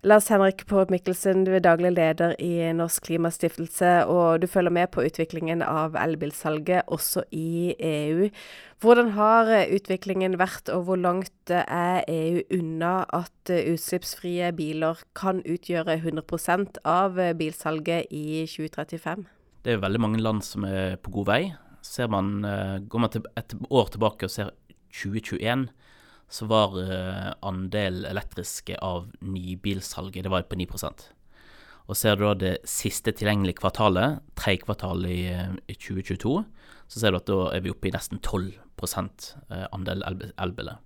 Lars 0.00 0.30
Henrik 0.32 0.62
Paarup 0.64 0.88
Mikkelsen, 0.88 1.42
du 1.44 1.50
er 1.52 1.60
daglig 1.60 1.90
leder 1.92 2.32
i 2.40 2.70
Norsk 2.72 3.04
Klimastiftelse, 3.04 4.06
og 4.08 4.40
du 4.40 4.46
følger 4.48 4.72
med 4.72 4.88
på 4.94 5.02
utviklingen 5.04 5.60
av 5.60 5.98
elbilsalget 6.00 6.88
også 6.88 7.26
i 7.36 7.74
EU. 7.76 8.30
Hvordan 8.80 9.10
har 9.12 9.50
utviklingen 9.68 10.38
vært, 10.40 10.72
og 10.72 10.86
hvor 10.86 10.96
langt 10.96 11.52
er 11.52 12.00
EU 12.08 12.40
unna 12.56 12.94
at 13.12 13.52
utslippsfrie 13.52 14.48
biler 14.56 15.04
kan 15.12 15.44
utgjøre 15.44 15.98
100% 16.00 16.80
av 16.88 17.20
bilsalget 17.36 18.08
i 18.08 18.46
2035? 18.48 19.28
Det 19.68 19.74
er 19.74 19.84
veldig 19.84 20.00
mange 20.00 20.24
land 20.24 20.40
som 20.48 20.64
er 20.64 20.96
på 20.96 21.12
god 21.18 21.28
vei. 21.28 21.42
Man, 22.08 22.44
eh, 22.44 22.78
går 22.88 23.04
man 23.04 23.10
et 23.36 23.54
år 23.68 23.92
tilbake 23.92 24.24
og 24.24 24.32
ser 24.32 24.56
2021, 24.96 25.68
så 26.30 26.46
var 26.50 26.76
uh, 26.78 27.32
andel 27.46 28.04
elektriske 28.08 28.78
av 28.84 29.08
nybilsalget 29.20 30.26
det 30.26 30.32
var 30.32 30.46
på 30.46 30.58
9% 30.60 31.08
Og 31.90 31.98
ser 31.98 32.18
du 32.18 32.24
da 32.28 32.34
det 32.38 32.52
siste 32.70 33.12
tilgjengelige 33.18 33.58
kvartalet, 33.58 34.20
tredje 34.38 34.62
kvartal 34.62 35.02
i, 35.10 35.24
uh, 35.34 35.56
i, 35.66 35.74
2022, 35.74 36.36
så 36.90 37.02
ser 37.02 37.10
du 37.10 37.18
at 37.18 37.26
da 37.30 37.40
er 37.56 37.64
vi 37.64 37.74
oppe 37.74 37.90
i 37.90 37.94
nesten 37.94 38.22
12 38.22 38.52
uh, 38.80 39.66
andel 39.74 40.06
elbiler. 40.06 40.78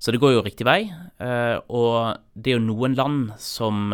Så 0.00 0.14
det 0.14 0.20
går 0.22 0.32
jo 0.32 0.44
riktig 0.46 0.64
vei. 0.64 0.88
og 1.68 2.16
det 2.32 2.48
er 2.48 2.54
jo 2.54 2.62
noen 2.64 2.94
land 2.96 3.34
som, 3.36 3.92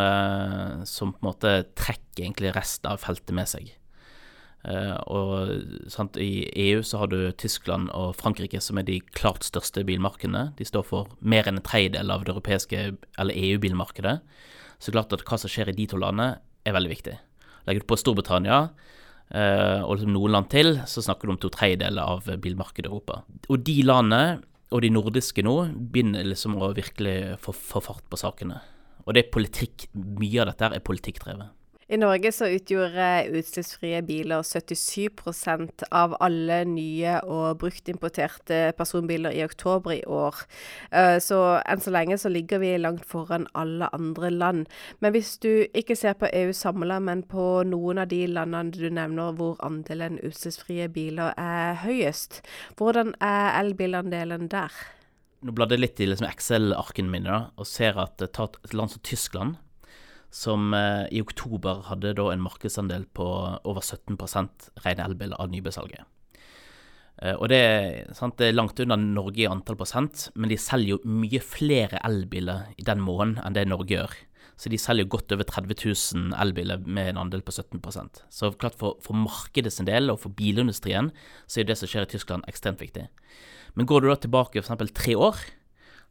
som 0.87 1.11
på 1.11 1.19
en 1.19 1.27
måte 1.27 1.55
trekker 1.75 2.23
egentlig 2.23 2.53
resten 2.55 2.93
av 2.93 3.01
feltet 3.03 3.35
med 3.35 3.51
seg. 3.51 3.73
Uh, 4.67 4.97
og 5.07 5.91
sant, 5.93 6.17
I 6.19 6.49
EU 6.59 6.81
så 6.83 6.99
har 6.99 7.11
du 7.13 7.21
Tyskland 7.39 7.87
og 7.95 8.17
Frankrike 8.19 8.59
som 8.63 8.81
er 8.81 8.87
de 8.89 8.99
klart 9.15 9.47
største 9.47 9.85
bilmarkedene. 9.87 10.49
De 10.59 10.67
står 10.67 10.87
for 10.89 11.13
mer 11.21 11.47
enn 11.47 11.61
en 11.61 11.67
tredjedel 11.67 12.11
av 12.11 12.25
det 12.27 12.35
europeiske, 12.35 12.89
eller 13.23 13.39
EU-bilmarkedet. 13.39 14.17
Så 14.83 14.95
klart 14.95 15.15
at 15.15 15.23
hva 15.29 15.39
som 15.39 15.53
skjer 15.53 15.71
i 15.71 15.77
de 15.77 15.87
to 15.93 16.01
landene, 16.03 16.41
er 16.67 16.75
veldig 16.75 16.91
viktig. 16.91 17.15
Legger 17.69 17.85
du 17.85 17.87
på 17.87 17.99
Storbritannia 18.01 18.59
uh, 18.67 19.81
og 19.87 19.93
liksom 19.95 20.17
noen 20.17 20.35
land 20.35 20.51
til, 20.51 20.81
så 20.91 21.05
snakker 21.05 21.29
du 21.29 21.37
om 21.37 21.41
to 21.43 21.51
tredjedeler 21.55 22.03
av 22.03 22.27
bilmarkedet 22.43 22.89
i 22.89 22.91
Europa. 22.91 23.21
Og 23.47 23.63
de 23.67 23.77
landene, 23.87 24.41
og 24.75 24.83
de 24.83 24.91
nordiske 24.91 25.47
nå, 25.47 25.61
begynner 25.95 26.27
liksom 26.27 26.59
å 26.59 26.73
virkelig 26.75 27.37
få, 27.45 27.55
få 27.55 27.85
fart 27.87 28.03
på 28.11 28.19
sakene. 28.19 28.59
Og 29.07 29.15
det 29.15 29.23
er 29.23 29.35
politikk, 29.35 29.87
mye 29.95 30.43
av 30.43 30.51
dette 30.51 30.75
er 30.75 30.83
politikkdrevet. 30.83 31.55
I 31.89 31.97
Norge 31.97 32.33
så 32.35 32.49
utgjorde 32.51 33.29
utslippsfrie 33.39 34.01
biler 34.03 34.43
77% 34.43 35.85
av 35.95 36.17
alle 36.19 36.57
nye 36.67 37.13
og 37.23 37.61
bruktimporterte 37.61 38.73
personbiler 38.75 39.31
i 39.31 39.45
oktober 39.45 39.93
i 39.95 40.01
år. 40.11 40.41
Eh, 40.91 41.21
så 41.23 41.39
enn 41.63 41.85
så 41.85 41.93
lenge 41.95 42.19
så 42.19 42.33
ligger 42.35 42.59
vi 42.59 42.73
langt 42.81 43.05
foran 43.07 43.47
alle 43.55 43.87
andre 43.95 44.33
land. 44.35 44.73
Men 44.99 45.15
hvis 45.15 45.37
du 45.39 45.69
ikke 45.79 45.95
ser 45.95 46.17
på 46.19 46.27
EU 46.27 46.51
samla, 46.51 46.99
men 46.99 47.23
på 47.23 47.63
noen 47.71 48.03
av 48.03 48.11
de 48.11 48.25
landene 48.35 48.75
du 48.75 48.89
nevner 48.91 49.37
hvor 49.39 49.55
andelen 49.63 50.19
utslippsfrie 50.27 50.89
biler 50.91 51.39
er 51.39 51.79
høyest, 51.85 52.41
hvordan 52.81 53.15
er 53.23 53.61
elbilandelen 53.61 54.51
der? 54.51 54.75
Nå 55.47 55.55
bladde 55.55 55.79
jeg 55.79 55.85
litt 55.85 56.03
i 56.03 56.11
liksom 56.11 56.27
Excel-arkene 56.27 57.15
mine 57.15 57.31
da, 57.31 57.41
og 57.55 57.71
ser 57.71 57.95
at 58.03 58.27
et 58.27 58.75
land 58.75 58.91
som 58.91 59.07
Tyskland 59.07 59.61
som 60.37 60.75
eh, 60.77 61.07
i 61.17 61.23
oktober 61.25 61.87
hadde 61.89 62.13
da 62.19 62.29
en 62.33 62.45
markedsandel 62.45 63.07
på 63.17 63.25
over 63.65 63.81
17 63.81 64.19
rene 64.85 65.07
elbiler 65.07 65.41
av 65.41 65.49
nybilsalget. 65.53 66.05
Eh, 67.23 67.33
og 67.33 67.49
det, 67.49 67.61
det, 68.13 68.49
er 68.51 68.57
langt 68.57 68.81
under 68.83 69.01
Norge 69.01 69.47
i 69.47 69.49
antall 69.49 69.79
prosent, 69.81 70.29
men 70.37 70.53
de 70.53 70.59
selger 70.61 70.97
jo 70.97 71.01
mye 71.09 71.41
flere 71.41 72.03
elbiler 72.05 72.75
i 72.77 72.85
den 72.85 73.01
måneden 73.01 73.41
enn 73.45 73.57
det 73.57 73.65
Norge 73.71 73.97
gjør. 73.97 74.17
Så 74.57 74.73
de 74.73 74.81
selger 74.81 75.05
jo 75.05 75.15
godt 75.17 75.33
over 75.37 75.49
30 75.49 75.77
000 75.85 76.37
elbiler 76.41 76.85
med 76.85 77.11
en 77.11 77.19
andel 77.27 77.43
på 77.45 77.53
17% 77.53 78.23
Så 78.33 78.55
klart 78.57 78.77
for, 78.81 78.97
for 79.05 79.17
markedet 79.17 79.73
sin 79.73 79.89
del, 79.89 80.09
og 80.13 80.21
for 80.23 80.33
bilindustrien, 80.37 81.11
så 81.47 81.61
er 81.61 81.69
det 81.69 81.77
som 81.81 81.91
skjer 81.91 82.07
i 82.07 82.13
Tyskland 82.13 82.45
ekstremt 82.49 82.81
viktig. 82.85 83.09
Men 83.77 83.89
går 83.89 84.05
du 84.05 84.09
da 84.09 84.21
tilbake 84.21 84.61
f.eks. 84.61 84.93
tre 84.97 85.17
år, 85.17 85.41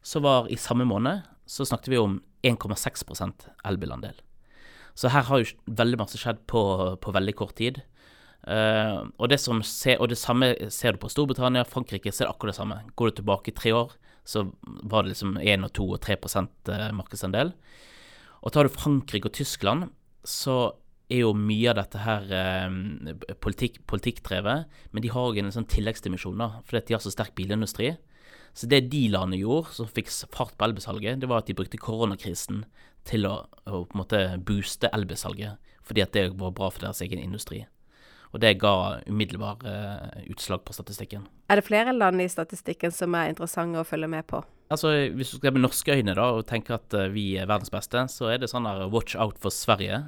så 0.02 0.22
var 0.22 0.50
i 0.50 0.58
samme 0.58 0.86
måned 0.86 1.26
så 1.46 1.66
snakket 1.66 1.94
vi 1.94 1.98
om 1.98 2.20
1,6% 2.46 3.48
elbilandel. 3.68 4.16
Så 4.96 5.10
her 5.12 5.26
har 5.28 5.42
jo 5.42 5.52
veldig 5.66 5.98
masse 6.00 6.18
skjedd 6.20 6.40
på, 6.48 6.62
på 7.02 7.12
veldig 7.12 7.34
kort 7.36 7.56
tid. 7.58 7.82
Uh, 8.46 9.10
og, 9.18 9.26
det 9.32 9.40
ser, 9.42 9.98
og, 9.98 10.06
det 10.12 10.18
samme 10.20 10.52
ser 10.70 10.94
du 10.94 11.02
på 11.02 11.10
Storbritannia, 11.10 11.66
Frankrike 11.66 12.12
ser 12.14 12.30
akkurat 12.30 12.54
det 12.54 12.60
samme. 12.60 12.78
Går 12.96 13.10
du 13.10 13.18
tilbake 13.20 13.52
i 13.52 13.56
tre 13.58 13.74
år, 13.74 13.92
så 14.26 14.46
var 14.62 15.04
det 15.04 15.14
liksom 15.14 15.36
1, 15.42 15.68
2 15.74 15.86
og 15.94 16.00
3 16.02 16.16
eh, 16.16 16.88
markedsandel. 16.94 17.52
Og 18.42 18.52
tar 18.54 18.66
du 18.66 18.74
Frankrike 18.74 19.30
og 19.30 19.36
Tyskland, 19.36 19.90
så 20.26 20.74
er 21.06 21.22
jo 21.22 21.32
mye 21.38 21.70
av 21.70 21.78
dette 21.78 22.02
her 22.02 22.26
eh, 22.34 23.36
politikk, 23.42 23.78
politikkdrevet, 23.86 24.66
men 24.90 25.04
de 25.04 25.12
har 25.14 25.30
òg 25.30 25.38
en 25.38 25.52
sånn 25.54 25.68
tilleggsdimensjon, 25.70 26.38
da, 26.42 26.64
fordi 26.66 26.88
de 26.88 26.96
har 26.96 27.04
så 27.04 27.14
sterk 27.14 27.36
bilindustri. 27.38 27.92
Så 28.56 28.68
det 28.72 28.86
de 28.88 29.02
landene 29.12 29.42
gjorde, 29.42 29.74
som 29.76 29.88
fikk 29.90 30.08
fart 30.32 30.54
på 30.56 30.64
elbilsalget, 30.64 31.20
det 31.20 31.28
var 31.28 31.42
at 31.42 31.48
de 31.50 31.56
brukte 31.58 31.80
koronakrisen 31.80 32.64
til 33.06 33.28
å, 33.28 33.42
å 33.68 33.84
på 33.84 33.92
en 33.92 34.00
måte 34.00 34.20
booste 34.48 34.88
elbilsalget, 34.96 35.60
fordi 35.84 36.04
at 36.04 36.14
det 36.16 36.30
var 36.40 36.54
bra 36.56 36.70
for 36.72 36.86
deres 36.86 37.02
egen 37.04 37.20
industri. 37.20 37.66
Og 38.32 38.40
det 38.42 38.56
ga 38.60 38.98
umiddelbar 39.06 39.60
uh, 39.64 40.24
utslag 40.32 40.64
på 40.66 40.74
statistikken. 40.74 41.28
Er 41.52 41.60
det 41.60 41.66
flere 41.68 41.94
land 41.94 42.20
i 42.20 42.28
statistikken 42.28 42.92
som 42.92 43.14
er 43.16 43.30
interessante 43.30 43.80
å 43.80 43.86
følge 43.86 44.08
med 44.10 44.26
på? 44.28 44.40
Altså, 44.72 44.90
Hvis 45.14 45.30
du 45.30 45.36
skal 45.38 45.54
med 45.54 45.62
norske 45.62 45.94
øyne 45.94 46.16
da, 46.16 46.26
og 46.34 46.48
tenke 46.48 46.74
at 46.74 46.96
uh, 46.96 47.06
vi 47.12 47.28
er 47.38 47.46
verdens 47.46 47.72
beste, 47.72 48.08
så 48.12 48.32
er 48.32 48.40
det 48.42 48.50
sånn 48.50 48.66
her 48.66 48.88
watch 48.92 49.14
out 49.20 49.38
for 49.40 49.54
Sverige. 49.54 50.00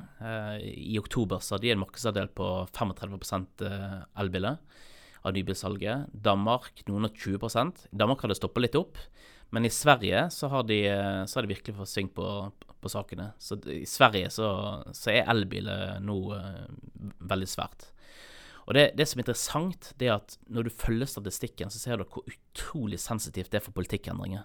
I 0.64 0.99
oktober 0.99 1.45
så 1.45 1.57
hadde 1.57 1.69
de 1.69 1.76
en 1.76 1.85
markedsandel 1.85 2.33
på 2.33 2.50
35% 2.73 3.69
elbiler 4.19 4.59
av 5.28 5.37
nybilsalget. 5.37 6.08
Danmark 6.12 6.82
noen 6.88 7.08
og 7.08 7.18
20% 7.18 7.87
Danmark 7.92 8.25
har 8.25 8.32
det 8.32 8.38
stoppa 8.40 8.64
litt 8.64 8.78
opp. 8.78 9.00
Men 9.54 9.64
i 9.64 9.73
Sverige 9.73 10.26
så 10.35 10.50
har 10.52 10.66
de, 10.68 10.82
så 11.25 11.38
har 11.38 11.47
de 11.47 11.54
virkelig 11.54 11.76
fått 11.78 11.88
sving 11.88 12.11
på, 12.12 12.26
på, 12.68 12.90
sakene. 12.92 13.30
Så 13.40 13.56
i 13.73 13.87
Sverige 13.88 14.28
så, 14.35 14.49
så 14.92 15.14
er 15.14 15.30
elbiler 15.32 16.02
nå 16.04 16.18
veldig 17.30 17.49
svært. 17.49 17.88
Og 18.68 18.76
det, 18.76 18.90
det, 19.00 19.06
som 19.08 19.16
er 19.16 19.25
interessant, 19.25 19.90
det 19.97 20.11
er 20.11 20.18
at 20.18 20.37
når 20.52 20.68
du 20.68 20.75
følger 20.76 21.08
statistikken, 21.08 21.73
så 21.73 21.80
ser 21.80 21.97
du 21.97 22.04
hvor 22.04 22.28
utrolig 22.28 23.00
sensitivt 23.00 23.49
det 23.54 23.62
er 23.62 23.64
for 23.64 23.76
politikkendringer. 23.78 24.44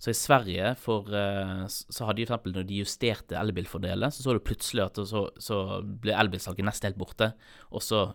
Så 0.00 0.10
i 0.10 0.16
Sverige 0.16 0.72
for, 0.80 1.06
eh, 1.12 1.66
så 1.68 2.06
hadde 2.08 2.22
de 2.22 2.26
f.eks. 2.26 2.48
når 2.48 2.66
de 2.66 2.80
justerte 2.80 3.36
elbilfordelet, 3.36 4.14
så 4.16 4.24
så 4.24 4.34
du 4.34 4.40
plutselig 4.42 4.86
at 4.86 5.00
så, 5.06 5.26
så 5.36 5.58
ble 5.84 6.16
elbilsalget 6.16 6.66
nesten 6.66 6.88
helt 6.88 6.98
borte. 6.98 7.30
Og 7.70 7.84
så 7.84 8.06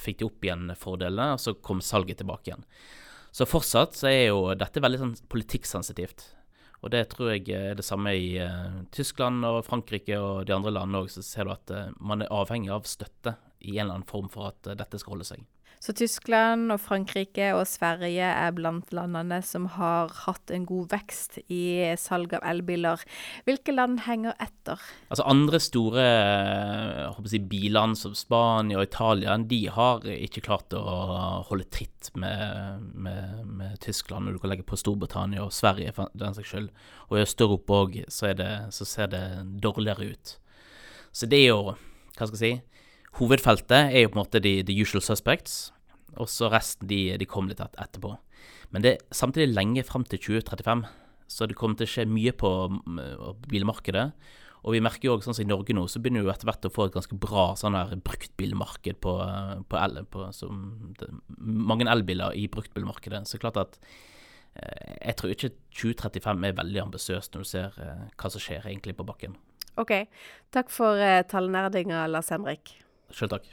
fikk 0.00 0.20
de 0.20 0.26
opp 0.28 0.44
igjen 0.44 0.72
fordelene, 0.78 1.34
og 1.36 1.42
så 1.42 1.54
kom 1.64 1.82
salget 1.84 2.20
tilbake 2.22 2.50
igjen. 2.50 2.64
Så 3.34 3.46
fortsatt 3.46 3.96
så 3.98 4.08
er 4.10 4.24
jo 4.30 4.40
dette 4.58 4.82
veldig 4.82 5.00
sånn 5.02 5.16
politikksensitivt. 5.30 6.24
Og 6.78 6.92
det 6.94 7.08
tror 7.12 7.32
jeg 7.32 7.50
er 7.54 7.78
det 7.78 7.84
samme 7.86 8.12
i 8.14 8.36
uh, 8.38 8.84
Tyskland 8.94 9.42
og 9.46 9.64
Frankrike 9.66 10.18
og 10.22 10.46
de 10.46 10.54
andre 10.54 10.72
landene 10.74 11.02
òg. 11.02 11.10
Så 11.10 11.24
ser 11.26 11.48
du 11.48 11.54
at 11.54 11.72
uh, 11.74 11.88
man 11.98 12.22
er 12.22 12.34
avhengig 12.34 12.70
av 12.74 12.86
støtte 12.86 13.34
i 13.58 13.74
en 13.76 13.88
eller 13.88 13.98
annen 13.98 14.10
form 14.10 14.30
for 14.30 14.52
at 14.52 14.70
uh, 14.70 14.76
dette 14.78 15.00
skal 15.02 15.16
holde 15.16 15.26
seg. 15.26 15.42
Så 15.78 15.94
Tyskland 15.94 16.72
og 16.74 16.80
Frankrike 16.82 17.52
og 17.54 17.62
Sverige 17.70 18.26
er 18.26 18.54
blant 18.56 18.90
landene 18.94 19.38
som 19.46 19.68
har 19.76 20.10
hatt 20.24 20.50
en 20.54 20.66
god 20.66 20.90
vekst 20.90 21.38
i 21.46 21.94
salg 22.00 22.34
av 22.34 22.42
elbiler. 22.50 23.04
Hvilke 23.46 23.74
land 23.74 24.02
henger 24.08 24.34
etter? 24.42 24.82
Altså 25.08 25.26
Andre 25.30 25.60
store 25.62 26.06
eh, 26.08 27.20
si, 27.30 27.38
biland 27.38 27.98
som 28.00 28.16
Spania 28.18 28.80
og 28.80 28.88
Italia 28.88 29.36
de 29.38 29.60
har 29.72 30.06
ikke 30.16 30.42
klart 30.48 30.74
å 30.74 30.82
holde 31.48 31.68
tritt 31.70 32.10
med, 32.18 32.90
med, 32.94 33.44
med 33.46 33.78
Tyskland. 33.84 34.26
Når 34.26 34.36
du 34.36 34.42
kan 34.42 34.52
legge 34.54 34.66
på 34.66 34.78
Storbritannia 34.78 35.44
og 35.46 35.54
Sverige 35.54 35.94
for 35.94 36.10
den 36.18 36.34
saks 36.34 36.52
skyld. 36.52 36.72
Og 37.08 37.18
i 37.18 37.22
Øst-Europa 37.22 37.82
òg 37.84 38.00
så, 38.10 38.32
så 38.74 38.88
ser 38.88 39.14
det 39.14 39.24
dårligere 39.62 40.10
ut. 40.10 40.34
Så 41.12 41.30
det 41.30 41.44
er 41.44 41.54
jo 41.54 41.62
Hva 42.18 42.26
skal 42.26 42.34
jeg 42.34 42.42
si? 42.42 42.77
Hovedfeltet 43.16 43.94
er 43.94 44.04
jo 44.04 44.12
på 44.12 44.18
en 44.18 44.24
måte 44.26 44.42
the, 44.44 44.60
the 44.68 44.76
usual 44.76 45.02
suspects, 45.02 45.72
og 46.18 46.28
så 46.30 46.50
resten 46.52 46.90
de, 46.90 47.16
de 47.18 47.28
kom 47.28 47.48
litt 47.48 47.62
etterpå. 47.64 48.14
Men 48.74 48.84
det 48.84 48.92
er 48.92 49.16
samtidig 49.16 49.54
lenge 49.54 49.84
fram 49.86 50.04
til 50.04 50.20
2035, 50.20 50.84
så 51.28 51.48
det 51.48 51.56
kommer 51.56 51.78
til 51.78 51.88
å 51.88 51.92
skje 51.92 52.04
mye 52.08 52.34
på 52.36 52.50
bilmarkedet. 53.48 54.10
Og 54.66 54.74
vi 54.74 54.82
merker 54.82 55.08
jo 55.08 55.14
også, 55.14 55.28
sånn 55.28 55.38
som 55.38 55.46
i 55.46 55.48
Norge 55.48 55.74
nå, 55.76 55.84
så 55.88 56.00
begynner 56.02 56.24
vi 56.26 56.32
etter 56.32 56.48
hvert 56.48 56.66
å 56.66 56.72
få 56.72 56.88
et 56.88 56.96
ganske 56.96 57.16
bra 57.20 57.52
sånn 57.58 57.76
her 57.78 57.94
bruktbilmarked 58.04 58.98
på, 59.04 59.14
på, 59.70 59.78
el, 59.78 60.00
på 60.10 60.26
det, 60.98 61.10
mange 61.38 61.86
elbiler 61.88 62.34
i 62.36 62.48
bruktbilmarkedet. 62.52 63.22
Så 63.30 63.40
klart 63.40 63.60
at 63.62 63.78
eh, 64.58 64.96
jeg 64.98 65.18
tror 65.20 65.34
ikke 65.34 65.52
2035 65.78 66.48
er 66.48 66.58
veldig 66.58 66.82
ambisiøst 66.88 67.36
når 67.36 67.46
du 67.46 67.50
ser 67.52 67.78
eh, 67.84 68.02
hva 68.18 68.32
som 68.34 68.42
skjer 68.42 68.66
egentlig 68.66 68.98
på 68.98 69.06
bakken. 69.08 69.38
OK. 69.78 69.94
Takk 70.54 70.74
for 70.74 70.98
eh, 70.98 71.22
tallnerdinga, 71.30 72.02
Lars 72.10 72.34
Henrik. 72.34 72.74
Sjøl 73.14 73.30
takk. 73.32 73.46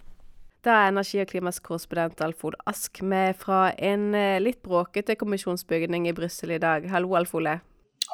Da 0.65 0.79
er 0.81 0.89
energi- 0.89 1.21
og 1.21 1.29
klimakorrespondent 1.29 2.21
Alf-Ole 2.25 2.57
Ask 2.65 3.01
med 3.05 3.37
fra 3.37 3.69
en 3.77 4.15
eh, 4.17 4.41
litt 4.41 4.63
bråkete 4.65 5.15
kommisjonsbygning 5.19 6.07
i 6.09 6.13
Brussel 6.17 6.55
i 6.55 6.57
dag. 6.61 6.89
Hallo, 6.89 7.13
Alf-Ole. 7.19 7.59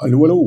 Hallo, 0.01 0.19
hallo. 0.25 0.39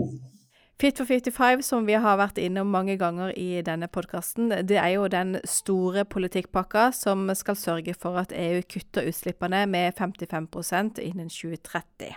Fit 0.81 0.99
for 0.99 1.07
55, 1.07 1.63
som 1.63 1.85
vi 1.87 1.95
har 1.95 2.17
vært 2.19 2.39
innom 2.43 2.67
mange 2.75 2.97
ganger 2.99 3.31
i 3.39 3.61
denne 3.63 3.87
podkasten, 3.87 4.51
det 4.67 4.75
er 4.81 4.97
jo 4.97 5.05
den 5.07 5.37
store 5.47 6.03
politikkpakka 6.05 6.89
som 6.97 7.29
skal 7.39 7.55
sørge 7.55 7.95
for 7.95 8.19
at 8.19 8.35
EU 8.35 8.59
kutter 8.67 9.07
utslippene 9.07 9.61
med 9.71 9.95
55% 9.95 10.99
innen 10.99 11.31
2030. 11.31 12.17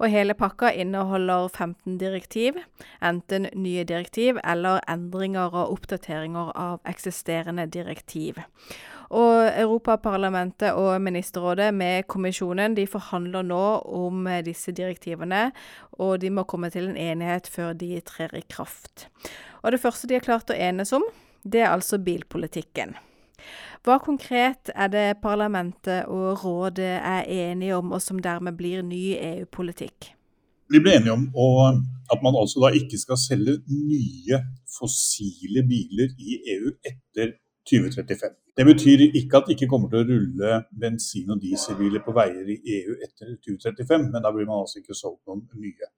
Og 0.00 0.08
hele 0.08 0.32
pakka 0.32 0.72
inneholder 0.72 1.50
15 1.52 1.98
direktiv, 2.00 2.56
enten 3.04 3.50
nye 3.52 3.84
direktiv 3.84 4.40
eller 4.40 4.80
endringer 4.88 5.52
og 5.52 5.76
oppdateringer 5.76 6.56
av 6.56 6.80
eksisterende 6.88 7.68
direktiv. 7.68 8.40
Og 9.12 9.44
Europaparlamentet 9.60 10.72
og 10.72 10.96
Ministerrådet 11.04 11.68
med 11.76 12.06
kommisjonen 12.08 12.72
de 12.76 12.86
forhandler 12.88 13.44
nå 13.44 13.64
om 13.84 14.26
eh, 14.26 14.40
disse 14.46 14.72
direktivene, 14.72 15.50
og 16.00 16.16
de 16.22 16.30
må 16.32 16.46
komme 16.48 16.70
til 16.72 16.88
en 16.88 16.96
enighet 16.96 17.50
før 17.52 17.74
de 17.76 17.98
trer 18.08 18.32
i 18.38 18.44
kraft. 18.48 19.08
Og 19.62 19.72
Det 19.72 19.80
første 19.80 20.08
de 20.08 20.16
har 20.16 20.24
klart 20.24 20.50
å 20.50 20.56
enes 20.56 20.94
om, 20.96 21.04
det 21.44 21.60
er 21.60 21.74
altså 21.74 22.00
bilpolitikken. 22.00 22.96
Hva 23.82 23.98
konkret 23.98 24.70
er 24.72 24.88
det 24.88 25.06
parlamentet 25.22 26.06
og 26.06 26.44
rådet 26.44 26.94
er 27.02 27.26
enige 27.26 27.76
om, 27.76 27.92
og 27.92 28.00
som 28.00 28.20
dermed 28.22 28.56
blir 28.56 28.84
ny 28.86 29.16
EU-politikk? 29.18 30.12
De 30.72 30.80
ble 30.80 30.94
enige 30.96 31.12
om 31.12 31.26
at 32.12 32.22
man 32.24 32.38
altså 32.38 32.62
da 32.62 32.70
ikke 32.78 33.00
skal 33.00 33.18
selge 33.20 33.58
nye 33.68 34.38
fossile 34.78 35.66
biler 35.68 36.14
i 36.16 36.38
EU 36.54 36.72
etter 36.80 37.34
2035. 37.68 38.41
Det 38.56 38.66
betyr 38.68 39.06
ikke 39.16 39.38
at 39.38 39.46
det 39.48 39.54
ikke 39.56 39.70
kommer 39.70 39.88
til 39.88 40.02
å 40.02 40.08
rulle 40.10 40.56
bensin- 40.80 41.30
og 41.32 41.40
dieselbiler 41.40 42.02
på 42.04 42.12
veier 42.16 42.50
i 42.52 42.58
EU 42.78 42.98
etter 43.00 43.30
2035, 43.46 44.10
men 44.12 44.24
da 44.24 44.32
blir 44.34 44.48
man 44.48 44.60
altså 44.60 44.82
ikke 44.82 44.96
solgt 44.96 45.22
noen 45.26 45.46
nye. 45.56 45.88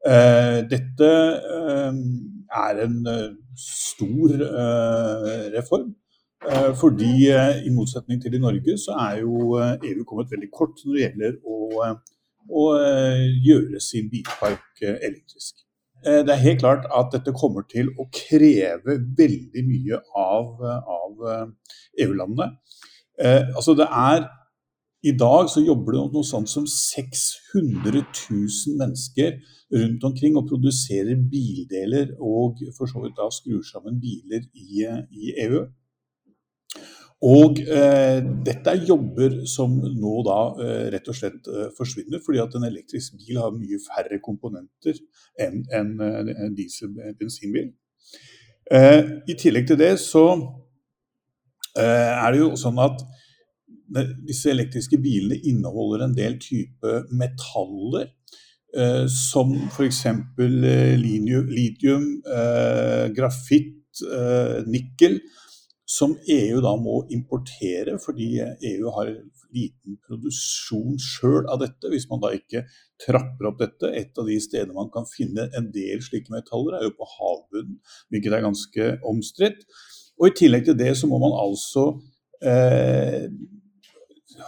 Uh, 0.00 0.62
dette 0.64 1.08
uh, 1.44 1.98
er 2.56 2.78
en 2.86 3.00
uh, 3.04 3.26
stor 3.52 4.32
reform. 5.56 5.96
fordi 6.80 7.28
i 7.68 7.70
motsetning 7.70 8.16
til 8.22 8.34
i 8.34 8.38
Norge, 8.40 8.78
så 8.80 8.94
er 8.96 9.18
jo 9.20 9.58
EU 9.60 10.04
kommet 10.08 10.30
veldig 10.32 10.48
kort 10.48 10.78
når 10.86 10.94
det 10.94 11.02
gjelder 11.02 11.34
å, 11.44 11.82
å 12.48 12.62
gjøre 13.44 13.80
sin 13.84 14.08
bilpark 14.08 14.80
elektrisk. 14.88 15.60
Eh, 16.06 16.22
det 16.24 16.32
er 16.32 16.44
helt 16.44 16.62
klart 16.62 16.86
at 16.96 17.12
dette 17.12 17.34
kommer 17.36 17.66
til 17.68 17.90
å 18.00 18.06
kreve 18.14 18.96
veldig 19.18 19.64
mye 19.66 20.00
av, 20.16 20.62
av 20.96 21.26
eh, 21.28 21.48
EU-landene. 22.06 22.54
Eh, 23.20 23.50
altså 23.52 23.76
det 23.76 23.88
er 23.88 24.28
I 25.04 25.12
dag 25.16 25.48
så 25.48 25.62
jobber 25.64 25.96
det 25.96 26.00
noe 26.12 26.28
sånt 26.28 26.50
som 26.52 26.66
600 26.68 28.02
000 28.04 28.80
mennesker 28.80 29.38
rundt 29.72 30.02
omkring 30.04 30.36
og 30.36 30.48
produserer 30.50 31.16
bildeler 31.30 32.10
og 32.20 32.60
for 32.76 32.90
så 32.90 33.00
vidt 33.04 33.16
da 33.16 33.30
skrur 33.32 33.62
sammen 33.64 33.96
biler 34.02 34.44
i, 34.52 34.84
i 34.84 35.32
EU. 35.46 35.62
Og 37.26 37.58
eh, 37.60 38.20
dette 38.46 38.72
er 38.72 38.86
jobber 38.88 39.42
som 39.50 39.74
nå 39.76 40.12
da 40.24 40.38
eh, 40.64 40.86
rett 40.94 41.10
og 41.12 41.18
slett 41.18 41.50
eh, 41.52 41.68
forsvinner, 41.76 42.22
fordi 42.24 42.40
at 42.40 42.56
en 42.56 42.64
elektrisk 42.70 43.18
bil 43.20 43.42
har 43.42 43.52
mye 43.52 43.80
færre 43.84 44.20
komponenter 44.24 44.96
enn 45.40 45.60
en, 45.76 45.92
en 46.00 46.56
diesel-bensinbil. 46.56 47.72
I 48.70 49.34
tillegg 49.34 49.64
til 49.66 49.78
det 49.80 49.96
så 49.98 50.22
er 51.74 52.28
det 52.30 52.38
jo 52.38 52.52
sånn 52.54 52.76
at 52.78 53.00
disse 54.22 54.52
elektriske 54.52 55.00
bilene 55.02 55.40
inneholder 55.50 56.04
en 56.06 56.14
del 56.14 56.36
type 56.38 57.00
metaller. 57.10 58.12
Eh, 58.76 59.06
som 59.10 59.50
f.eks. 59.66 60.04
Eh, 60.06 60.94
litium, 61.00 62.22
eh, 62.22 63.10
grafitt, 63.16 64.02
eh, 64.06 64.62
nikkel. 64.66 65.18
Som 65.90 66.14
EU 66.30 66.60
da 66.62 66.76
må 66.78 67.00
importere, 67.10 67.96
fordi 67.98 68.36
EU 68.38 68.92
har 68.94 69.10
liten 69.54 69.96
produksjon 70.06 70.98
sjøl 71.02 71.48
av 71.50 71.60
dette. 71.64 71.90
Hvis 71.90 72.06
man 72.10 72.22
da 72.22 72.32
ikke 72.36 72.64
trapper 73.00 73.50
opp 73.50 73.60
dette. 73.62 73.90
Et 73.98 74.18
av 74.18 74.28
de 74.28 74.36
stedene 74.42 74.76
man 74.76 74.90
kan 74.94 75.08
finne 75.08 75.48
en 75.56 75.70
del 75.74 76.02
slike 76.04 76.32
metaller, 76.32 76.78
er 76.78 76.88
jo 76.88 76.96
på 76.98 77.08
havbunnen, 77.16 77.80
hvilket 78.12 78.36
er 78.36 78.46
ganske 78.46 78.90
omstridt. 79.10 79.64
Og 80.20 80.28
I 80.28 80.36
tillegg 80.36 80.68
til 80.68 80.78
det 80.78 80.92
så 81.00 81.08
må 81.08 81.18
man 81.22 81.34
altså 81.40 81.86
eh, 82.44 83.26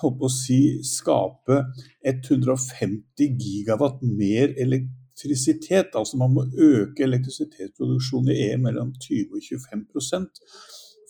håper 0.02 0.28
å 0.28 0.32
si, 0.32 0.60
skape 0.84 1.62
150 2.06 3.38
gigawatt 3.40 4.04
mer 4.04 4.52
elektrisitet. 4.60 5.96
Altså 5.96 6.20
man 6.20 6.36
må 6.36 6.46
øke 6.52 7.06
elektrisitetsproduksjonen 7.08 8.34
i 8.34 8.40
EU 8.50 8.62
mellom 8.68 8.92
20 9.00 9.38
og 9.38 9.48
25 9.48 9.86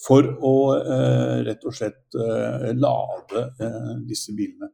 for 0.03 0.27
å 0.43 0.55
eh, 0.77 1.41
rett 1.47 1.67
og 1.67 1.75
slett 1.77 2.17
eh, 2.19 2.71
lade 2.75 3.49
eh, 3.63 3.91
disse 4.09 4.35
bilene. 4.37 4.73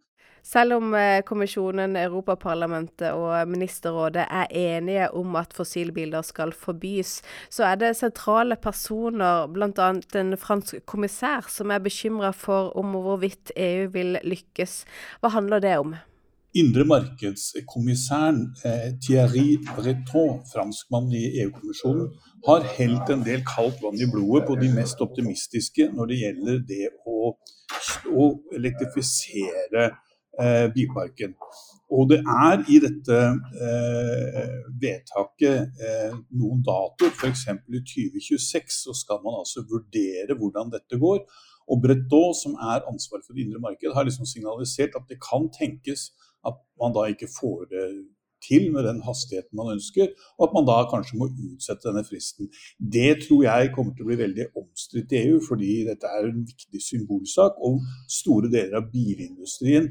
Selv 0.49 0.79
om 0.79 0.95
kommisjonen, 1.29 1.93
Europaparlamentet 2.01 3.11
og 3.13 3.51
Ministerrådet 3.51 4.23
er 4.33 4.55
enige 4.57 5.11
om 5.19 5.35
at 5.37 5.53
fossilbiler 5.53 6.25
skal 6.25 6.55
forbys, 6.57 7.19
så 7.53 7.67
er 7.69 7.83
det 7.83 7.91
sentrale 7.99 8.57
personer, 8.57 9.45
bl.a. 9.53 9.91
en 10.23 10.39
fransk 10.41 10.81
kommissær, 10.89 11.51
som 11.53 11.75
er 11.75 11.85
bekymra 11.85 12.33
for 12.33 12.73
om 12.81 12.97
hvorvidt 12.97 13.53
EU 13.61 13.91
vil 13.93 14.17
lykkes. 14.25 14.87
Hva 15.21 15.35
handler 15.37 15.61
det 15.61 15.77
om? 15.83 15.99
Indre 16.57 16.85
markedskommissæren 16.89 18.39
eh, 18.65 18.95
Thierry 19.05 19.59
Breton, 19.77 20.39
franskmann 20.53 21.11
i 21.13 21.43
EU-kommisjonen, 21.43 22.07
har 22.47 22.65
helt 22.79 23.11
en 23.13 23.25
del 23.27 23.43
kaldt 23.45 23.83
vann 23.85 24.01
i 24.01 24.09
blodet 24.09 24.47
på 24.49 24.57
de 24.57 24.71
mest 24.73 25.01
optimistiske 25.05 25.91
når 25.93 26.09
det 26.09 26.21
gjelder 26.23 26.63
det 26.71 26.87
å, 27.05 27.35
å 28.17 28.29
elektrifisere 28.57 29.91
eh, 30.41 30.67
bilparken. 30.73 31.35
Og 31.93 32.09
det 32.11 32.19
er 32.25 32.65
i 32.73 32.79
dette 32.85 33.19
eh, 33.67 34.57
vedtaket 34.81 35.85
eh, 35.85 36.17
noen 36.41 36.65
datoer, 36.65 37.13
f.eks. 37.13 37.45
i 37.49 37.83
2026 37.93 38.81
så 38.87 38.97
skal 38.97 39.21
man 39.25 39.37
altså 39.43 39.67
vurdere 39.69 40.37
hvordan 40.37 40.73
dette 40.73 41.01
går. 41.01 41.21
Og 41.69 41.85
Breton, 41.85 42.33
som 42.33 42.57
er 42.57 42.89
ansvaret 42.89 43.25
for 43.27 43.37
det 43.37 43.45
indre 43.45 43.61
marked, 43.61 43.93
har 43.93 44.09
liksom 44.09 44.29
signalisert 44.29 44.97
at 44.97 45.09
det 45.13 45.21
kan 45.21 45.51
tenkes 45.53 46.09
at 46.51 46.63
man 46.81 46.95
da 46.97 47.09
ikke 47.13 47.31
får 47.31 47.69
det 47.73 47.89
til 48.45 48.69
med 48.73 48.87
den 48.87 49.01
hastigheten 49.03 49.57
man 49.59 49.73
ønsker, 49.75 50.13
og 50.39 50.49
at 50.49 50.55
man 50.57 50.69
da 50.69 50.77
kanskje 50.93 51.19
må 51.21 51.27
utsette 51.31 51.89
denne 51.89 52.05
fristen. 52.07 52.51
Det 52.79 53.11
tror 53.25 53.43
jeg 53.49 53.73
kommer 53.75 53.97
til 53.97 54.07
å 54.07 54.11
bli 54.13 54.21
veldig 54.23 54.47
omstridt 54.61 55.15
i 55.15 55.25
EU, 55.25 55.41
fordi 55.49 55.73
dette 55.89 56.07
er 56.07 56.31
en 56.31 56.47
viktig 56.47 56.83
symbolsak. 56.85 57.59
Og 57.67 57.83
store 58.21 58.51
deler 58.53 58.79
av 58.81 58.91
bilindustrien 58.95 59.91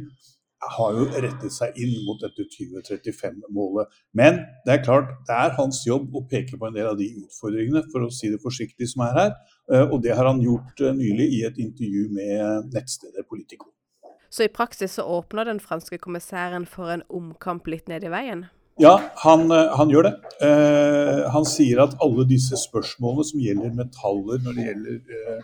har 0.78 0.96
jo 0.98 1.06
rettet 1.14 1.54
seg 1.54 1.76
inn 1.78 1.94
mot 2.08 2.20
dette 2.22 2.48
2035-målet. 2.56 3.94
Men 4.18 4.42
det 4.66 4.74
er 4.74 4.84
klart, 4.86 5.14
det 5.28 5.38
er 5.38 5.56
hans 5.60 5.84
jobb 5.86 6.16
å 6.18 6.26
peke 6.32 6.58
på 6.58 6.70
en 6.70 6.78
del 6.78 6.90
av 6.90 6.98
de 7.00 7.12
utfordringene, 7.22 7.86
for 7.92 8.08
å 8.08 8.14
si 8.14 8.32
det 8.34 8.42
forsiktig, 8.44 8.90
som 8.90 9.06
er 9.06 9.18
her. 9.22 9.34
Eh, 9.72 9.86
og 9.86 10.02
det 10.06 10.18
har 10.18 10.30
han 10.30 10.42
gjort 10.42 10.82
eh, 10.82 10.98
nylig 10.98 11.30
i 11.40 11.44
et 11.50 11.62
intervju 11.62 12.08
med 12.18 12.74
nettstedet 12.74 13.28
Politico. 13.30 13.77
Så 14.30 14.46
i 14.46 14.52
praksis 14.52 14.98
så 14.98 15.06
åpner 15.08 15.48
den 15.48 15.60
franske 15.64 16.00
kommissæren 16.02 16.68
for 16.70 16.92
en 16.94 17.06
omkamp 17.10 17.68
litt 17.72 17.88
ned 17.92 18.04
i 18.04 18.12
veien? 18.12 18.46
Ja, 18.78 18.98
han, 19.24 19.52
eh, 19.52 19.72
han 19.78 19.90
gjør 19.90 20.06
det. 20.10 20.14
Eh, 20.46 21.24
han 21.34 21.48
sier 21.50 21.82
at 21.88 21.96
alle 22.04 22.28
disse 22.30 22.60
spørsmålene 22.62 23.26
som 23.26 23.42
gjelder 23.42 23.74
metaller, 23.74 24.44
når 24.44 24.58
det 24.58 24.68
gjelder 24.68 25.16
eh, 25.18 25.40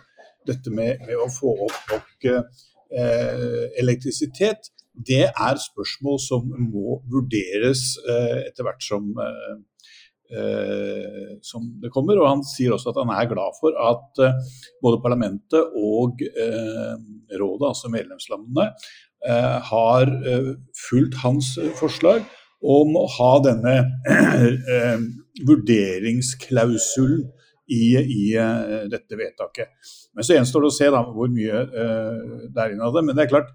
dette 0.46 0.70
med, 0.70 1.02
med, 1.08 1.16
å 1.18 1.26
få 1.32 1.56
opp 1.66 1.80
nok 1.90 2.28
eh, 2.30 3.64
elektrisitet, 3.82 4.70
det 4.94 5.24
er 5.26 5.58
spørsmål 5.58 6.20
som 6.22 6.46
må 6.46 7.00
vurderes 7.10 7.96
eh, 8.06 8.44
etter 8.44 8.66
hvert 8.66 8.84
som, 8.86 9.10
eh, 9.18 9.56
eh, 10.30 11.34
som, 11.44 11.66
det 11.82 11.90
kommer. 11.94 12.20
Og 12.20 12.28
han 12.28 12.44
sier 12.46 12.74
også 12.74 12.92
at 12.92 13.00
han 13.02 13.12
er 13.14 13.30
glad 13.30 13.58
for 13.60 13.76
at 13.90 14.22
både 14.84 15.02
parlamentet 15.04 15.74
og 15.76 16.22
rådet, 17.34 17.68
altså 17.70 17.92
medlemslandene, 17.92 18.70
har 19.64 20.10
fulgt 20.76 21.14
hans 21.22 21.54
forslag 21.78 22.26
om 22.60 22.90
å 23.00 23.06
ha 23.14 23.30
denne 23.40 23.72
vurderingsklausulen 25.48 27.22
i, 27.72 27.86
i 27.96 28.24
dette 28.92 29.16
vedtaket. 29.16 29.72
Men 30.12 30.28
så 30.28 30.36
gjenstår 30.36 30.66
det 30.66 30.68
å 30.68 30.76
se 30.76 30.90
da, 30.92 31.00
hvor 31.08 31.32
mye 31.32 31.62
det 31.72 32.60
er 32.66 32.74
innad 32.74 32.92
det. 32.98 33.04
Men 33.06 33.16
det 33.16 33.24
er 33.24 33.32
klart, 33.32 33.48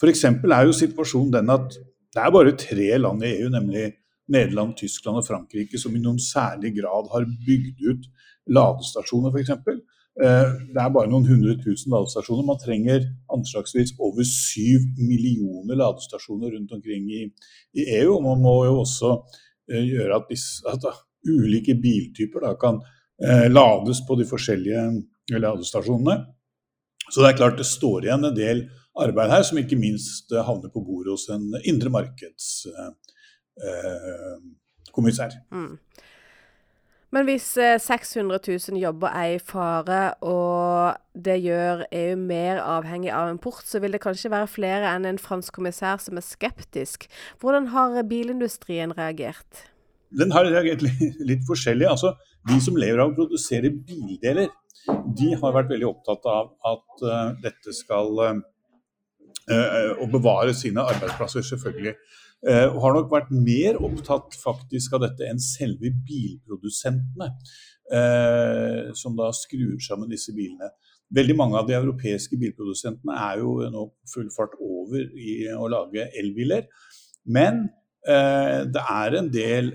F.eks. 0.00 0.24
er 0.28 0.64
jo 0.64 0.80
situasjonen 0.80 1.34
den 1.38 1.52
at 1.52 1.76
det 2.16 2.24
er 2.24 2.32
bare 2.32 2.56
tre 2.56 2.88
land 3.00 3.24
i 3.24 3.34
EU, 3.38 3.48
nemlig 3.52 3.90
Nederland, 4.32 4.76
Tyskland 4.78 5.20
og 5.20 5.26
Frankrike, 5.26 5.78
som 5.78 5.94
i 5.94 6.02
noen 6.02 6.18
særlig 6.22 6.74
grad 6.80 7.10
har 7.12 7.26
bygd 7.46 7.84
ut 7.86 8.08
ladestasjoner, 8.56 9.34
f.eks. 9.34 9.52
Eh, 10.16 10.52
det 10.72 10.80
er 10.80 10.92
bare 10.94 11.10
noen 11.12 11.26
hundre 11.28 11.56
tusen 11.60 11.92
ladestasjoner. 11.92 12.46
Man 12.48 12.60
trenger 12.62 13.04
anslagsvis 13.32 13.94
over 14.00 14.26
syv 14.26 14.86
millioner 14.98 15.78
ladestasjoner 15.82 16.54
rundt 16.56 16.72
omkring 16.72 17.10
i, 17.12 17.26
i, 17.76 17.88
EU. 18.00 18.16
Og 18.16 18.22
man 18.24 18.44
må 18.44 18.56
jo 18.68 18.78
også 18.84 19.12
eh, 19.72 19.84
gjøre 19.84 20.22
at, 20.22 20.30
disse, 20.30 20.64
at 20.72 20.88
ulike 21.26 21.76
biltyper 21.82 22.46
da, 22.48 22.54
kan 22.60 22.80
eh, 23.22 23.46
lades 23.52 24.02
på 24.08 24.18
de 24.18 24.28
forskjellige 24.28 24.88
ladestasjonene. 25.36 26.22
Så 27.10 27.22
det 27.22 27.32
er 27.32 27.38
klart 27.38 27.60
det 27.60 27.68
står 27.68 28.06
igjen 28.06 28.26
en 28.26 28.34
del 28.34 28.66
arbeid 28.98 29.30
her, 29.30 29.44
som 29.46 29.60
ikke 29.60 29.78
minst 29.78 30.32
eh, 30.32 30.44
havner 30.46 30.72
på 30.72 30.82
bordet 30.86 31.14
hos 31.14 31.28
en 31.34 31.50
indre 31.64 31.92
markeds... 31.92 32.54
Eh, 32.72 32.94
mm. 35.50 35.78
Men 37.14 37.24
hvis 37.24 37.46
600 37.80 38.36
eh, 38.36 38.58
000 38.72 38.80
jobber 38.80 39.14
er 39.14 39.36
i 39.36 39.38
fare, 39.38 40.00
og 40.20 40.96
det 41.14 41.38
gjør 41.44 41.84
EU 41.94 42.16
mer 42.20 42.60
avhengig 42.60 43.12
av 43.14 43.30
import, 43.30 43.64
så 43.64 43.80
vil 43.80 43.94
det 43.94 44.02
kanskje 44.02 44.32
være 44.32 44.50
flere 44.50 44.90
enn 44.92 45.06
en 45.08 45.20
fransk 45.22 45.54
kommissær 45.56 46.02
som 46.02 46.18
er 46.18 46.26
skeptisk. 46.26 47.06
Hvordan 47.40 47.70
har 47.72 48.02
bilindustrien 48.10 48.92
reagert? 48.98 49.64
Den 50.16 50.34
har 50.34 50.44
reagert 50.48 50.84
litt 51.30 51.46
forskjellig. 51.48 51.88
Altså, 51.88 52.12
de 52.50 52.58
som 52.62 52.76
lever 52.76 53.00
av 53.00 53.14
å 53.14 53.16
produsere 53.16 53.72
bildeler, 53.72 54.50
de 55.16 55.32
har 55.38 55.54
vært 55.54 55.72
veldig 55.72 55.88
opptatt 55.88 56.28
av 56.30 56.52
at 56.68 57.02
uh, 57.02 57.32
dette 57.42 57.72
skal 57.74 58.42
Eh, 59.46 59.90
og 60.02 60.10
bevare 60.10 60.54
sine 60.54 60.82
arbeidsplasser, 60.82 61.42
selvfølgelig. 61.46 61.92
Eh, 62.44 62.66
og 62.68 62.82
har 62.84 62.96
nok 62.98 63.08
vært 63.10 63.30
mer 63.32 63.78
opptatt 63.82 64.36
faktisk 64.36 64.98
av 64.98 65.06
dette 65.06 65.24
enn 65.24 65.40
selve 65.40 65.88
bilprodusentene, 66.06 67.30
eh, 67.96 68.92
som 68.98 69.16
da 69.16 69.30
skrur 69.34 69.80
sammen 69.82 70.12
disse 70.12 70.34
bilene. 70.36 70.68
Veldig 71.16 71.36
mange 71.38 71.56
av 71.58 71.66
de 71.68 71.78
europeiske 71.78 72.36
bilprodusentene 72.38 73.16
er 73.30 73.40
jo 73.40 73.56
nå 73.72 73.86
full 74.12 74.28
fart 74.34 74.54
over 74.60 75.08
i 75.16 75.46
å 75.54 75.70
lage 75.70 76.10
elbiler. 76.18 76.68
Men 77.24 77.64
eh, 78.06 78.62
det 78.68 78.84
er 78.84 79.18
en 79.18 79.32
del 79.32 79.72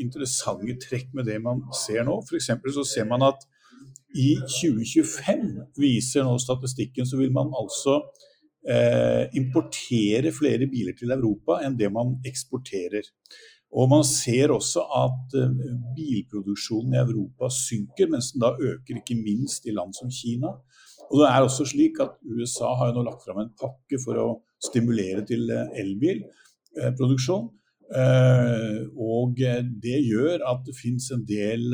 interessante 0.00 0.78
trekk 0.82 1.12
med 1.14 1.28
det 1.28 1.38
man 1.42 1.66
ser 1.76 2.06
nå. 2.08 2.22
F.eks. 2.24 2.50
så 2.74 2.86
ser 2.86 3.10
man 3.10 3.28
at 3.28 3.44
i 4.18 4.32
2025, 4.42 5.44
viser 5.78 6.24
nå 6.26 6.34
statistikken, 6.42 7.06
så 7.06 7.20
vil 7.20 7.30
man 7.34 7.52
altså 7.54 8.00
importere 8.60 10.30
flere 10.36 10.66
biler 10.68 10.92
til 10.92 11.14
Europa 11.14 11.62
enn 11.64 11.78
det 11.80 11.88
man 11.92 12.18
eksporterer. 12.28 13.06
Og 13.70 13.88
Man 13.90 14.04
ser 14.04 14.50
også 14.50 14.82
at 14.98 15.36
eh, 15.38 15.52
bilproduksjonen 15.94 16.96
i 16.96 17.02
Europa 17.04 17.50
synker, 17.54 18.10
mens 18.10 18.32
den 18.32 18.42
da 18.42 18.50
øker 18.58 18.98
ikke 18.98 19.18
minst 19.22 19.66
i 19.66 19.74
land 19.74 19.94
som 19.94 20.10
Kina. 20.10 20.56
Og 21.10 21.22
det 21.22 21.28
er 21.28 21.46
også 21.46 21.66
slik 21.70 22.00
at 22.02 22.18
USA 22.26 22.72
har 22.80 22.92
nå 22.94 23.04
lagt 23.06 23.22
fram 23.26 23.42
en 23.42 23.54
pakke 23.62 23.98
for 24.02 24.18
å 24.18 24.28
stimulere 24.62 25.22
til 25.26 25.46
eh, 25.54 25.70
elbilproduksjon. 25.84 27.46
Eh, 27.90 28.80
og 28.98 29.38
det 29.38 29.98
gjør 30.02 30.42
at 30.50 30.66
det 30.66 30.74
finnes 30.78 31.06
en 31.14 31.22
del 31.26 31.70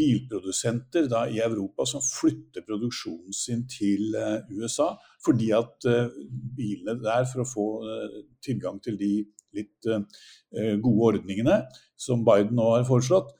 bilprodusenter 0.00 1.08
da, 1.10 1.24
i 1.28 1.40
Europa 1.44 1.86
som 1.88 2.02
flytter 2.04 2.64
produksjonen 2.66 3.34
sin 3.36 3.66
til 3.70 4.14
uh, 4.16 4.40
USA, 4.56 4.92
fordi 5.24 5.50
at 5.56 5.88
uh, 5.88 6.08
bilene 6.56 6.96
der, 7.02 7.26
for 7.30 7.44
å 7.44 7.48
få 7.48 7.66
uh, 7.84 8.16
tilgang 8.44 8.80
til 8.84 8.98
de 9.00 9.12
litt 9.50 9.82
gode 9.82 11.06
ordningene 11.08 11.56
som 11.98 12.20
Biden 12.22 12.54
nå 12.54 12.68
har 12.68 12.84
foreslått, 12.86 13.32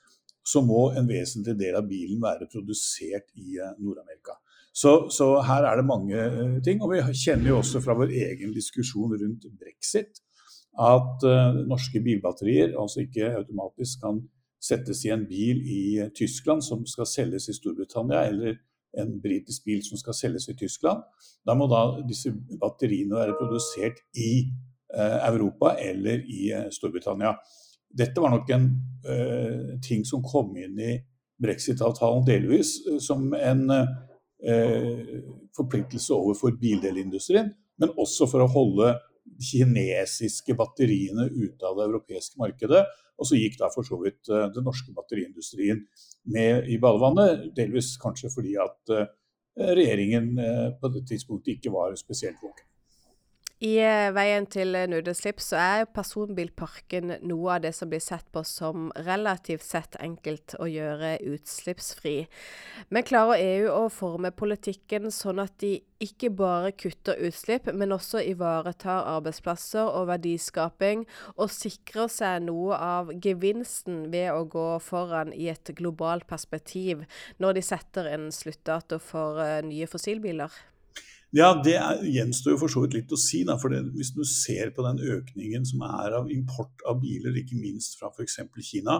så 0.42 0.58
må 0.66 0.88
en 0.98 1.06
vesentlig 1.06 1.54
del 1.60 1.76
av 1.78 1.86
bilen 1.86 2.18
være 2.18 2.48
produsert 2.50 3.28
i 3.38 3.60
Nord-Amerika. 3.78 4.34
Så, 4.74 5.06
så, 5.14 5.28
her 5.46 5.68
er 5.68 5.78
det 5.78 5.86
mange 5.86 6.24
ting. 6.66 6.82
Og 6.82 6.96
vi 6.96 6.98
kjenner 7.14 7.52
jo 7.52 7.60
også 7.60 7.78
fra 7.84 7.94
vår 7.94 8.10
egen 8.24 8.50
diskusjon 8.56 9.14
rundt 9.22 9.46
brexit 9.62 10.18
at 10.82 11.28
norske 11.70 12.02
bilbatterier 12.02 12.74
altså 12.74 13.04
ikke 13.04 13.30
automatisk 13.38 14.02
kan 14.02 14.18
settes 14.60 15.04
i 15.06 15.12
en 15.14 15.24
bil 15.28 15.62
i 15.64 15.82
Tyskland 16.16 16.64
som 16.64 16.84
skal 16.88 17.08
selges 17.08 17.48
i 17.48 17.56
Storbritannia, 17.56 18.24
eller 18.28 18.58
en 19.00 19.14
britisk 19.22 19.64
bil 19.64 19.80
som 19.86 20.00
skal 20.00 20.16
selges 20.18 20.48
i 20.50 20.56
Tyskland. 20.58 21.02
Da 21.46 21.54
må 21.56 21.68
da 21.70 22.00
disse 22.06 22.32
batteriene 22.60 23.16
være 23.16 23.38
produsert 23.38 24.02
i 24.18 24.32
eh, 24.94 25.18
Europa 25.30 25.76
eller 25.78 26.26
i 26.26 26.50
eh, 26.52 26.68
Storbritannia. 26.74 27.36
Dette 27.90 28.22
var 28.22 28.30
nok 28.30 28.50
en 28.54 28.68
ting 29.82 30.04
som 30.06 30.20
kom 30.22 30.52
inn 30.60 30.76
i 30.78 30.92
brexit-avtalen 31.42 32.22
delvis 32.28 32.76
som 33.02 33.32
en 33.34 33.64
Eh, 34.40 35.20
forpliktelse 35.56 36.14
overfor 36.14 36.54
bildelindustrien, 36.60 37.50
men 37.76 37.90
også 38.00 38.24
for 38.30 38.40
å 38.40 38.48
holde 38.48 38.86
de 38.88 38.94
kinesiske 39.40 40.56
batteriene 40.58 41.28
ute 41.30 41.66
av 41.66 41.78
det 41.78 41.86
europeiske 41.88 42.40
markedet. 42.40 42.84
Og 43.20 43.28
så 43.28 43.36
gikk 43.36 43.58
da 43.60 43.68
for 43.74 43.86
så 43.86 43.98
vidt 44.00 44.30
eh, 44.32 44.48
den 44.54 44.66
norske 44.68 44.94
batteriindustrien 44.96 45.84
med 46.34 46.68
i 46.70 46.78
badevannet, 46.80 47.50
delvis 47.56 47.94
kanskje 48.00 48.32
fordi 48.32 48.56
at 48.60 48.96
eh, 48.96 49.08
regjeringen 49.60 50.32
på 50.80 50.88
det 50.94 51.02
tidspunktet 51.10 51.58
ikke 51.58 51.72
var 51.74 51.96
spesielt 51.98 52.38
våken. 52.40 52.69
I 53.60 53.74
eh, 53.84 54.06
veien 54.16 54.46
til 54.48 54.72
nudeslipp 54.88 55.42
så 55.44 55.58
er 55.60 55.88
personbilparken 55.92 57.18
noe 57.28 57.58
av 57.58 57.64
det 57.66 57.74
som 57.76 57.90
blir 57.92 58.00
sett 58.00 58.24
på 58.32 58.40
som 58.48 58.86
relativt 59.04 59.66
sett 59.66 59.98
enkelt 60.00 60.54
å 60.56 60.64
gjøre 60.64 61.18
utslippsfri. 61.28 62.14
Men 62.88 63.04
klarer 63.04 63.42
EU 63.44 63.66
å 63.74 63.82
forme 63.92 64.30
politikken 64.32 65.10
sånn 65.12 65.44
at 65.44 65.58
de 65.60 65.74
ikke 66.00 66.30
bare 66.32 66.72
kutter 66.72 67.20
utslipp, 67.28 67.68
men 67.76 67.92
også 67.92 68.24
ivaretar 68.24 69.04
arbeidsplasser 69.12 69.92
og 69.92 70.08
verdiskaping, 70.08 71.04
og 71.36 71.52
sikrer 71.52 72.08
seg 72.08 72.48
noe 72.48 72.80
av 72.80 73.12
gevinsten 73.12 74.06
ved 74.08 74.32
å 74.32 74.48
gå 74.48 74.66
foran 74.80 75.36
i 75.36 75.52
et 75.52 75.74
globalt 75.76 76.24
perspektiv, 76.32 77.04
når 77.36 77.60
de 77.60 77.68
setter 77.68 78.08
en 78.14 78.30
sluttdato 78.32 78.96
for 79.04 79.44
uh, 79.44 79.60
nye 79.68 79.84
fossilbiler? 79.84 80.62
Ja, 81.32 81.52
Det 81.62 81.76
gjenstår 82.10 82.56
jo 82.56 82.60
for 82.64 82.72
så 82.72 82.80
vidt 82.82 82.96
litt 82.96 83.12
å 83.14 83.18
si. 83.20 83.44
Da, 83.46 83.54
for 83.60 83.70
det, 83.70 83.84
Hvis 83.94 84.10
du 84.16 84.24
ser 84.26 84.72
på 84.74 84.82
den 84.82 84.98
økningen 84.98 85.66
som 85.66 85.84
er 85.86 86.16
av 86.18 86.30
import 86.30 86.82
av 86.90 86.98
biler, 87.02 87.36
ikke 87.38 87.58
minst 87.58 87.98
fra 88.00 88.10
f.eks. 88.10 88.40
Kina, 88.66 88.98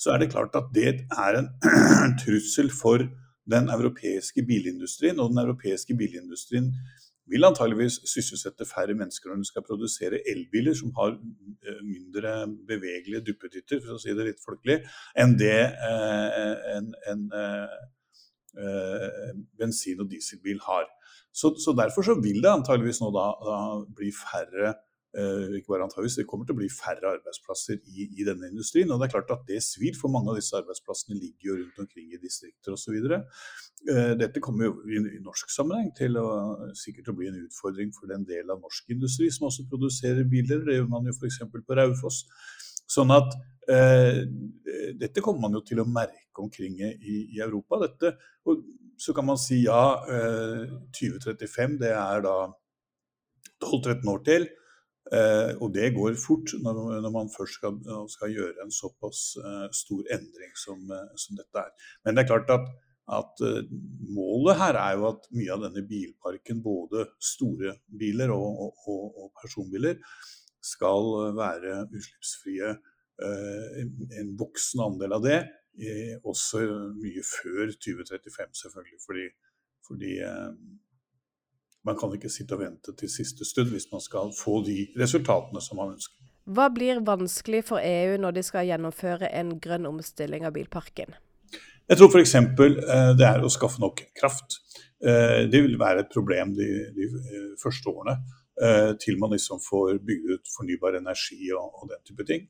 så 0.00 0.14
er 0.14 0.22
det 0.22 0.32
klart 0.32 0.56
at 0.56 0.72
det 0.72 1.04
er 1.04 1.40
en 1.42 1.50
trussel 2.22 2.72
for 2.72 3.04
den 3.44 3.68
europeiske 3.68 4.42
bilindustrien. 4.48 5.20
Og 5.20 5.34
den 5.34 5.42
europeiske 5.44 5.94
bilindustrien 5.94 6.72
vil 7.28 7.44
antageligvis 7.44 8.00
sysselsette 8.08 8.64
færre 8.64 8.94
mennesker 8.94 9.28
når 9.28 9.42
den 9.42 9.48
skal 9.50 9.66
produsere 9.66 10.22
elbiler 10.30 10.76
som 10.78 10.94
har 10.96 11.12
eh, 11.12 11.80
mindre 11.84 12.46
bevegelige 12.68 13.24
duppetitter, 13.26 13.82
for 13.84 13.96
å 13.96 14.00
si 14.00 14.14
det 14.16 14.30
litt 14.30 14.40
folkelig, 14.44 14.78
enn 15.18 15.36
det 15.36 15.58
eh, 15.60 16.52
en, 16.76 16.92
en 17.12 17.28
eh, 17.36 17.78
eh 18.56 19.32
bensin- 19.58 20.00
og 20.00 20.08
dieselbil 20.08 20.62
har. 20.64 20.86
Så, 21.36 21.52
så, 21.60 21.74
derfor 21.76 22.06
så 22.06 22.16
vil 22.16 22.40
det 22.44 22.52
antageligvis 22.52 23.02
nå 23.02 23.10
da, 23.12 23.26
da 23.44 23.56
bli 23.98 24.08
færre 24.14 24.70
eh, 24.70 25.56
ikke 25.58 25.74
bare 25.74 25.84
antageligvis, 25.84 26.16
Det 26.20 26.26
kommer 26.30 26.48
til 26.48 26.56
å 26.56 26.60
bli 26.62 26.68
færre 26.72 27.10
arbeidsplasser 27.18 27.76
i, 27.92 28.06
i, 28.08 28.24
denne 28.24 28.48
industrien. 28.48 28.90
og 28.90 29.00
Det 29.00 29.08
er 29.08 29.14
klart 29.18 29.34
at 29.34 29.44
det 29.50 29.60
svir, 29.64 29.98
for 30.00 30.12
mange 30.12 30.32
av 30.32 30.40
disse 30.40 30.56
arbeidsplassene 30.56 31.18
ligger 31.18 31.50
jo 31.50 31.58
rundt 31.58 31.82
omkring 31.84 32.14
i 32.14 32.20
distrikter 32.22 32.72
osv. 32.72 32.96
Eh, 32.96 34.14
dette 34.22 34.42
kommer 34.44 34.70
jo 34.70 34.78
i, 34.88 35.02
i, 35.18 35.20
norsk 35.24 35.52
sammenheng 35.52 35.92
til 35.98 36.16
å 36.20 36.26
sikkert 36.78 37.12
å 37.12 37.16
bli 37.18 37.28
en 37.28 37.42
utfordring 37.44 37.92
for 37.96 38.08
den 38.12 38.24
del 38.28 38.54
av 38.54 38.64
norsk 38.64 38.96
industri 38.96 39.28
som 39.34 39.50
også 39.50 39.68
produserer 39.68 40.24
biler. 40.32 40.64
Det 40.64 40.78
gjør 40.80 40.88
man 40.94 41.10
jo 41.10 41.16
f.eks. 41.18 41.42
på 41.52 41.76
Raufoss. 41.76 42.24
Sånn 42.96 43.12
at 43.12 43.34
eh, 43.68 44.24
dette 44.96 45.20
kommer 45.20 45.48
man 45.48 45.60
jo 45.60 45.64
til 45.68 45.84
å 45.84 45.88
merke 45.90 46.40
omkring 46.40 46.80
i, 46.80 47.20
i 47.36 47.44
Europa. 47.44 47.82
Dette, 47.84 48.16
og 48.48 48.64
så 48.98 49.14
kan 49.16 49.26
man 49.28 49.40
si 49.40 49.62
ja, 49.64 50.02
eh, 50.10 50.70
2035 50.96 51.76
det 51.82 51.92
er 51.96 52.22
da 52.24 52.36
12-13 53.62 54.08
år 54.12 54.22
til. 54.26 54.48
Eh, 55.14 55.52
og 55.62 55.70
det 55.74 55.92
går 55.94 56.16
fort 56.18 56.50
når, 56.64 57.10
man 57.14 57.28
først 57.30 57.60
skal, 57.60 57.76
skal, 58.10 58.32
gjøre 58.34 58.64
en 58.64 58.72
såpass 58.74 59.36
eh, 59.38 59.68
stor 59.70 60.08
endring 60.16 60.56
som, 60.58 60.80
eh, 60.90 61.12
som, 61.14 61.36
dette 61.38 61.62
er. 61.62 61.92
Men 62.04 62.16
det 62.16 62.24
er 62.24 62.30
klart 62.32 62.50
at, 62.50 62.72
at 63.14 63.44
eh, 63.46 63.68
målet 64.16 64.58
her 64.58 64.80
er 64.80 64.96
jo 64.98 65.06
at 65.12 65.28
mye 65.36 65.52
av 65.54 65.62
denne 65.68 65.84
bilparken, 65.86 66.64
både 66.64 67.06
store 67.22 67.76
biler 67.86 68.34
og, 68.34 68.74
og, 68.90 69.06
og 69.22 69.30
personbiler, 69.38 70.02
skal 70.66 71.12
være 71.36 71.84
utslippsfrie. 71.86 72.74
Eh, 73.22 73.78
en 74.20 74.34
voksen 74.40 74.82
andel 74.88 75.14
av 75.16 75.22
det, 75.24 75.38
også 76.24 76.62
mye 76.96 77.22
før 77.26 77.72
2035, 77.72 78.54
selvfølgelig. 78.62 79.00
Fordi, 79.06 79.26
fordi 79.86 80.12
eh, 80.24 80.52
man 81.86 81.98
kan 81.98 82.14
ikke 82.16 82.32
sitte 82.32 82.56
og 82.56 82.62
vente 82.64 82.94
til 82.98 83.12
siste 83.12 83.44
stund 83.44 83.74
hvis 83.74 83.90
man 83.92 84.02
skal 84.04 84.32
få 84.36 84.62
de 84.66 84.86
resultatene 84.98 85.62
som 85.62 85.80
man 85.82 85.94
ønsker. 85.96 86.16
Hva 86.46 86.68
blir 86.70 87.02
vanskelig 87.02 87.64
for 87.66 87.82
EU 87.82 88.16
når 88.22 88.36
de 88.36 88.46
skal 88.46 88.68
gjennomføre 88.68 89.32
en 89.34 89.56
grønn 89.60 89.88
omstilling 89.88 90.46
av 90.46 90.54
bilparken? 90.54 91.16
Jeg 91.86 91.98
tror 91.98 92.10
f.eks. 92.10 92.34
Eh, 92.34 93.12
det 93.18 93.28
er 93.28 93.42
å 93.42 93.52
skaffe 93.52 93.82
nok 93.82 94.06
kraft. 94.18 94.62
Det 94.96 95.58
vil 95.60 95.74
være 95.76 96.06
et 96.06 96.08
problem 96.10 96.54
de, 96.56 96.66
de 96.96 97.06
første 97.60 97.90
årene. 97.92 98.14
Eh, 98.56 98.94
til 98.96 99.18
man 99.20 99.34
liksom 99.34 99.60
får 99.60 99.98
bygd 100.08 100.30
ut 100.32 100.48
fornybar 100.48 100.96
energi 100.96 101.50
og, 101.52 101.74
og 101.76 101.90
den 101.90 102.00
type 102.08 102.24
ting. 102.24 102.46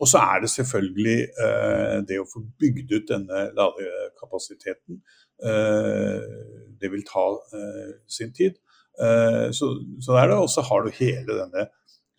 Og 0.00 0.08
så 0.08 0.20
er 0.22 0.40
det 0.42 0.50
selvfølgelig 0.52 1.18
eh, 1.44 1.96
det 2.08 2.20
å 2.20 2.28
få 2.28 2.40
bygd 2.60 2.94
ut 2.94 3.10
denne 3.10 3.42
ladekapasiteten. 3.56 5.00
Eh, 5.44 6.30
det 6.80 6.88
vil 6.92 7.04
ta 7.08 7.26
eh, 7.56 7.90
sin 8.08 8.32
tid. 8.36 8.56
Eh, 9.00 9.50
så, 9.56 9.68
så 10.00 10.16
er 10.16 10.30
det, 10.30 10.38
Og 10.40 10.48
så 10.52 10.64
har 10.64 10.86
du 10.86 10.96
hele 10.96 11.36
denne 11.42 11.66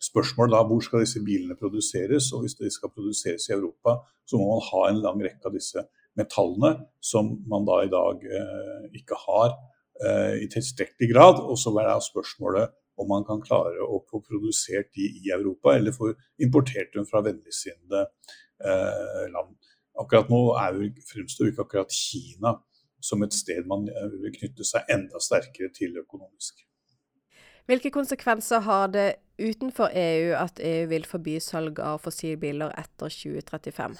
spørsmålet 0.02 0.54
da, 0.54 0.62
hvor 0.66 0.82
skal 0.82 1.02
disse 1.02 1.22
bilene 1.26 1.58
produseres. 1.58 2.30
Og 2.32 2.46
hvis 2.46 2.54
de 2.60 2.70
skal 2.70 2.94
produseres 2.94 3.48
i 3.50 3.56
Europa, 3.56 3.98
så 4.26 4.38
må 4.38 4.52
man 4.52 4.64
ha 4.70 4.86
en 4.88 5.02
lang 5.02 5.26
rekke 5.26 5.50
av 5.50 5.58
disse 5.58 5.82
metallene 6.18 6.76
som 7.02 7.34
man 7.50 7.66
da 7.66 7.82
i 7.82 7.90
dag 7.90 8.26
eh, 8.30 8.88
ikke 9.02 9.18
har 9.26 9.58
i 10.02 10.48
tilstrekkelig 10.50 11.06
grad. 11.12 11.36
Og 11.46 11.54
så 11.60 11.70
er 11.78 11.84
det 11.86 11.98
spørsmålet 12.02 12.72
om 13.02 13.10
man 13.10 13.26
kan 13.28 13.42
klare 13.42 13.82
å 13.82 14.00
få 14.08 14.22
produsert 14.24 14.92
de 14.96 15.08
i 15.20 15.32
Europa, 15.34 15.76
eller 15.76 15.94
få 15.94 16.12
importert 16.42 16.94
dem 16.94 17.06
fra 17.08 17.22
vennligsinnede 17.26 18.04
eh, 18.64 19.24
land. 19.34 19.56
Akkurat 20.00 20.30
nå 20.32 20.42
er 20.60 20.78
fremstår 21.10 21.50
ikke 21.50 21.66
akkurat 21.66 21.92
Kina 21.92 22.56
som 23.02 23.22
et 23.26 23.34
sted 23.34 23.66
man 23.68 23.88
eh, 23.90 24.10
vil 24.22 24.34
knytte 24.38 24.66
seg 24.66 24.88
enda 24.92 25.20
sterkere 25.22 25.72
til 25.74 25.98
økonomisk. 26.00 26.62
Hvilke 27.70 27.92
konsekvenser 27.94 28.64
har 28.66 28.90
det 28.94 29.08
utenfor 29.38 29.92
EU 29.94 30.34
at 30.38 30.58
EU 30.62 30.86
vil 30.90 31.06
forby 31.08 31.38
salg 31.42 31.78
av 31.82 32.00
fossilbiler 32.02 32.74
etter 32.78 33.10
2035? 33.10 33.96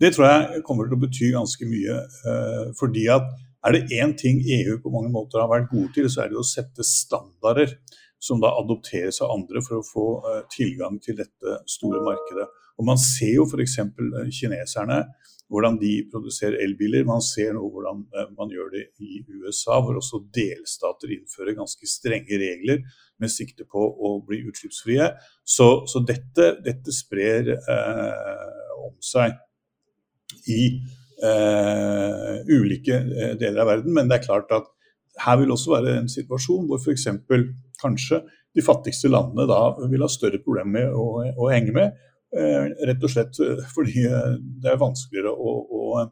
Det 0.00 0.14
tror 0.14 0.26
jeg 0.30 0.62
kommer 0.64 0.88
til 0.88 0.96
å 0.96 1.02
bety 1.02 1.30
ganske 1.34 1.66
mye. 1.68 1.96
Eh, 2.30 2.68
fordi 2.78 3.06
at 3.12 3.26
er 3.66 3.76
det 3.76 3.98
én 4.00 4.14
ting 4.16 4.40
EU 4.40 4.78
på 4.80 4.92
mange 4.94 5.10
måter 5.12 5.42
har 5.42 5.50
vært 5.50 5.68
gode 5.72 5.92
til, 5.96 6.08
så 6.08 6.24
er 6.24 6.30
det 6.32 6.38
å 6.40 6.46
sette 6.46 6.86
standarder 6.86 7.74
som 8.20 8.40
da 8.40 8.52
adopteres 8.60 9.20
av 9.24 9.32
andre 9.32 9.62
for 9.64 9.80
å 9.80 9.86
få 9.86 10.06
uh, 10.20 10.40
tilgang 10.52 10.98
til 11.02 11.16
dette 11.22 11.60
store 11.70 12.02
markedet. 12.04 12.46
Og 12.80 12.86
Man 12.88 13.00
ser 13.00 13.34
jo 13.34 13.46
f.eks. 13.48 13.78
Eh, 13.80 14.28
kineserne, 14.32 15.02
hvordan 15.50 15.76
de 15.80 15.94
produserer 16.12 16.60
elbiler. 16.62 17.04
Man 17.08 17.24
ser 17.24 17.54
nå 17.56 17.64
hvordan 17.64 18.04
uh, 18.12 18.26
man 18.36 18.52
gjør 18.52 18.70
det 18.76 18.84
i 19.00 19.22
USA, 19.40 19.80
hvor 19.80 19.98
også 20.00 20.22
delstater 20.36 21.12
innfører 21.16 21.56
ganske 21.56 21.88
strenge 21.88 22.40
regler 22.40 22.84
med 23.20 23.32
sikte 23.32 23.64
på 23.68 23.80
å 23.80 24.14
bli 24.24 24.42
utslippsfrie. 24.48 25.10
Så, 25.44 25.70
så 25.88 26.04
dette, 26.04 26.54
dette, 26.64 26.92
sprer 26.94 27.52
om 28.80 28.94
seg 29.04 29.36
i 30.48 30.62
ulike 32.48 32.96
deler 33.36 33.60
av 33.60 33.68
verden. 33.74 33.92
Men 33.92 34.08
det 34.08 34.16
er 34.16 34.24
klart 34.24 34.54
at 34.56 34.70
her 35.20 35.36
vil 35.42 35.52
også 35.52 35.74
være 35.74 35.98
en 36.00 36.08
situasjon 36.08 36.64
hvor 36.70 36.80
f.eks 36.80 37.10
kanskje 37.80 38.22
de 38.56 38.64
fattigste 38.64 39.10
landene 39.10 39.46
da 39.48 39.60
vil 39.90 40.04
ha 40.04 40.08
større 40.10 40.40
problemer 40.42 40.72
med 40.78 40.94
å, 40.96 41.24
å 41.36 41.50
henge 41.52 41.74
med. 41.76 41.98
Eh, 42.30 42.70
rett 42.86 43.04
og 43.06 43.10
slett 43.10 43.38
eh, 43.42 43.62
fordi 43.74 44.04
eh, 44.06 44.34
det 44.62 44.72
er 44.72 44.80
vanskeligere 44.80 45.32
å, 45.34 45.54
å 45.66 46.04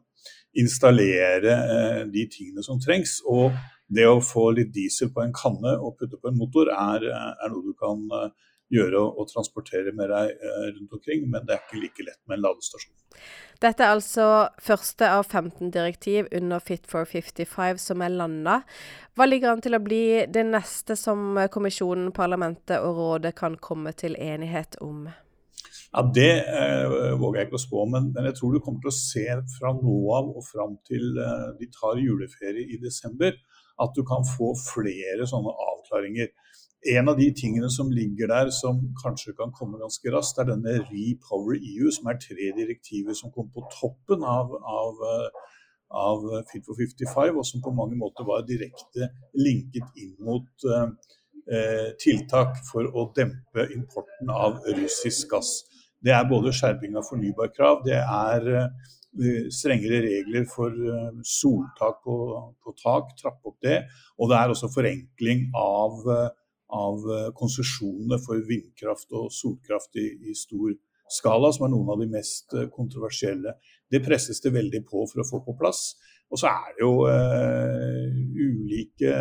installere 0.59 1.55
de 2.11 2.25
tingene 2.31 2.63
som 2.65 2.79
trengs. 2.81 3.19
Og 3.29 3.53
det 3.89 4.07
å 4.09 4.19
få 4.23 4.49
litt 4.57 4.73
diesel 4.75 5.11
på 5.13 5.23
en 5.23 5.35
kanne 5.35 5.75
og 5.77 5.95
putte 5.99 6.19
på 6.19 6.31
en 6.31 6.39
motor, 6.39 6.71
er, 6.73 7.05
er 7.13 7.53
noe 7.53 7.63
du 7.63 7.75
kan 7.77 8.01
gjøre 8.73 9.01
og 9.01 9.29
transportere 9.31 9.93
med 9.97 10.11
deg 10.13 10.33
rundt 10.77 10.95
omkring, 10.99 11.25
men 11.31 11.45
det 11.47 11.55
er 11.55 11.63
ikke 11.63 11.81
like 11.83 12.05
lett 12.05 12.19
med 12.29 12.37
en 12.37 12.43
ladestasjon. 12.47 12.95
Dette 13.59 13.83
er 13.83 13.91
altså 13.91 14.25
første 14.63 15.07
av 15.11 15.25
15 15.25 15.71
direktiv 15.75 16.29
under 16.35 16.61
Fit 16.63 16.85
for 16.87 17.09
55 17.09 17.81
som 17.83 18.03
er 18.05 18.13
landa. 18.13 18.61
Hva 19.17 19.27
ligger 19.27 19.51
an 19.51 19.63
til 19.65 19.75
å 19.75 19.81
bli 19.83 20.03
det 20.31 20.45
neste 20.47 20.95
som 20.99 21.41
kommisjonen, 21.51 22.13
parlamentet 22.15 22.79
og 22.79 23.01
rådet 23.01 23.33
kan 23.39 23.57
komme 23.59 23.91
til 23.97 24.15
enighet 24.15 24.79
om? 24.85 25.09
Ja, 25.91 26.03
Det 26.15 26.31
eh, 26.45 27.15
våger 27.17 27.39
jeg 27.39 27.47
ikke 27.49 27.57
å 27.57 27.63
spå, 27.63 27.85
men, 27.89 28.11
men, 28.13 28.27
jeg 28.29 28.37
tror 28.37 28.53
du 28.53 28.61
kommer 28.61 28.83
til 28.83 28.91
å 28.91 28.99
se 28.99 29.25
fra 29.55 29.71
nå 29.73 29.95
av 30.13 30.29
og 30.37 30.45
fram 30.45 30.77
til 30.85 31.17
eh, 31.17 31.47
de 31.57 31.69
tar 31.73 32.01
juleferie 32.01 32.67
i 32.75 32.77
desember, 32.81 33.33
at 33.81 33.95
du 33.97 34.03
kan 34.05 34.27
få 34.27 34.51
flere 34.59 35.25
sånne 35.29 35.55
avklaringer. 35.65 36.29
En 36.93 37.11
av 37.11 37.17
de 37.17 37.25
tingene 37.35 37.67
som 37.73 37.89
ligger 37.91 38.29
der 38.31 38.51
som 38.55 38.79
kanskje 39.01 39.33
kan 39.35 39.51
komme 39.55 39.81
ganske 39.81 40.13
raskt, 40.13 40.37
er 40.39 40.51
denne 40.51 40.77
Repower 40.91 41.57
EU, 41.57 41.89
som 41.91 42.07
er 42.11 42.21
tre 42.21 42.51
direktiver 42.55 43.17
som 43.17 43.33
kom 43.33 43.49
på 43.51 43.65
toppen 43.73 44.23
av, 44.23 44.53
av, 44.61 45.01
av 45.89 46.27
Fit 46.51 46.69
for 46.69 46.77
55, 46.77 47.33
og 47.33 47.47
som 47.49 47.65
på 47.65 47.73
mange 47.75 47.97
måter 47.99 48.29
var 48.29 48.45
direkte 48.47 49.09
linket 49.35 49.89
inn 49.99 50.13
mot 50.23 50.69
eh, 50.69 50.93
tiltak 52.01 52.59
for 52.67 52.85
å 52.93 53.07
dempe 53.15 53.63
importen 53.73 54.29
av 54.29 54.59
russisk 54.67 55.31
gass. 55.31 55.53
Det 55.99 56.13
er 56.13 56.27
både 56.29 56.53
skjerping 56.55 56.93
av 56.99 57.07
fornybarkrav, 57.09 57.81
det 57.87 57.97
er 57.99 58.49
eh, 58.53 59.47
strengere 59.51 60.03
regler 60.05 60.45
for 60.51 60.71
eh, 60.71 61.23
soltak 61.25 62.03
på, 62.05 62.17
på 62.61 62.75
tak, 62.79 63.15
trappe 63.19 63.49
opp 63.51 63.57
det. 63.65 63.79
Og 64.21 64.29
det 64.29 64.37
er 64.37 64.53
også 64.53 64.69
forenkling 64.71 65.49
av 65.57 66.05
eh, 66.05 66.29
av 66.69 67.05
eh, 67.09 67.29
konsesjonene 67.37 68.19
for 68.21 68.41
vindkraft 68.45 69.13
og 69.17 69.33
solkraft 69.33 69.97
i, 69.97 70.07
i, 70.29 70.35
stor 70.37 70.73
skala, 71.09 71.51
som 71.53 71.65
er 71.65 71.73
noen 71.73 71.89
av 71.93 72.01
de 72.03 72.09
mest 72.11 72.53
eh, 72.53 72.69
kontroversielle. 72.73 73.55
Det 73.89 74.03
presses 74.05 74.41
det 74.43 74.53
veldig 74.53 74.83
på 74.89 75.05
for 75.09 75.23
å 75.23 75.27
få 75.27 75.41
på 75.47 75.57
plass. 75.59 75.95
Og 76.29 76.37
så 76.37 76.51
er 76.51 76.75
det 76.75 76.83
jo 76.83 76.93
eh, 77.09 78.19
ulike 78.37 79.15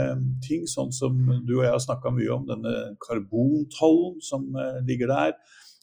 ting, 0.44 0.66
sånn 0.68 0.92
som 0.92 1.16
du 1.46 1.54
og 1.56 1.64
jeg 1.64 1.72
har 1.72 1.80
snakka 1.80 2.12
mye 2.12 2.34
om, 2.34 2.44
denne 2.50 2.74
karbontollen 3.00 4.18
som 4.24 4.44
eh, 4.52 4.82
ligger 4.88 5.12
der, 5.14 5.32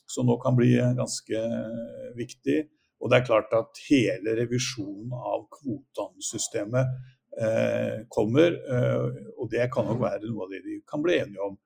som 0.06 0.28
nå 0.28 0.36
kan 0.38 0.54
bli 0.54 0.76
ganske 0.94 1.34
uh, 1.34 2.10
viktig. 2.14 2.60
Og 3.02 3.10
det 3.10 3.16
er 3.18 3.24
klart 3.26 3.50
at 3.58 3.80
hele 3.88 4.36
revisjonen 4.38 5.10
av 5.18 5.48
kvotehandelssystemet 5.50 6.92
Eh, 7.36 8.06
kommer. 8.08 8.54
Eh, 8.74 9.16
og 9.36 9.50
det 9.52 9.68
kan 9.72 9.84
nok 9.84 10.00
være 10.00 10.24
noe 10.24 10.46
av 10.46 10.52
det 10.54 10.62
de 10.64 10.78
kan 10.88 11.02
bli 11.04 11.18
enige 11.20 11.42
om 11.44 11.58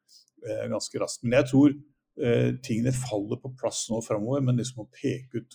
eh, 0.42 0.64
ganske 0.72 0.98
raskt. 0.98 1.22
Men 1.22 1.40
jeg 1.40 1.50
tror 1.52 1.78
tingene 2.66 2.90
faller 2.92 3.38
på 3.40 3.48
plass 3.56 3.86
nå 3.88 4.00
framover, 4.04 4.42
men 4.44 4.58
liksom 4.58 4.82
å 4.82 4.90
peke 4.92 5.40
ut 5.40 5.54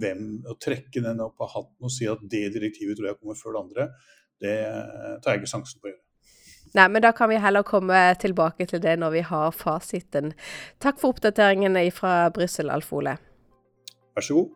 hvem, 0.00 0.26
å 0.48 0.56
trekke 0.62 1.02
den 1.04 1.22
opp 1.24 1.40
av 1.44 1.52
hatten 1.54 1.88
og 1.88 1.92
si 1.92 2.08
at 2.10 2.22
det 2.22 2.48
direktivet 2.54 2.98
tror 2.98 3.10
jeg 3.10 3.20
kommer 3.20 3.38
før 3.38 3.56
det 3.56 3.62
andre, 3.62 3.88
det 4.42 4.58
tar 5.24 5.32
jeg 5.32 5.42
ikke 5.42 5.54
sjansen 5.54 5.80
på 5.80 5.88
å 5.88 5.92
gjøre. 5.92 6.02
Nei, 6.76 6.88
men 6.92 7.00
da 7.00 7.12
kan 7.16 7.30
vi 7.30 7.38
heller 7.40 7.64
komme 7.64 8.00
tilbake 8.20 8.66
til 8.68 8.82
det 8.84 8.98
når 9.00 9.14
vi 9.14 9.24
har 9.24 9.54
fasiten. 9.56 10.34
Takk 10.82 11.00
for 11.00 11.14
oppdateringene 11.14 11.86
fra 11.94 12.28
Brussel, 12.34 12.70
Alf 12.74 12.92
Ole. 12.92 13.16
Vær 14.16 14.26
så 14.26 14.40
god. 14.40 14.54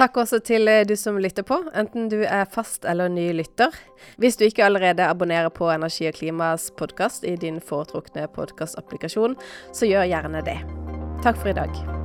Takk 0.00 0.16
også 0.22 0.38
til 0.40 0.68
eh, 0.72 0.86
du 0.88 0.94
som 0.96 1.18
lytter 1.20 1.44
på, 1.44 1.58
enten 1.76 2.08
du 2.08 2.22
er 2.24 2.48
fast 2.50 2.86
eller 2.88 3.12
ny 3.12 3.28
lytter. 3.36 3.76
Hvis 4.16 4.40
du 4.40 4.46
ikke 4.46 4.64
allerede 4.64 5.04
abonnerer 5.04 5.52
på 5.52 5.68
Energi 5.70 6.08
og 6.08 6.16
klimas 6.16 6.70
podkast 6.78 7.28
i 7.28 7.36
din 7.36 7.60
foretrukne 7.60 8.24
podkastapplikasjon, 8.32 9.36
så 9.76 9.90
gjør 9.90 10.08
gjerne 10.08 10.46
det. 10.48 10.62
Takk 11.22 11.36
for 11.42 11.52
i 11.52 11.60
dag. 11.60 12.01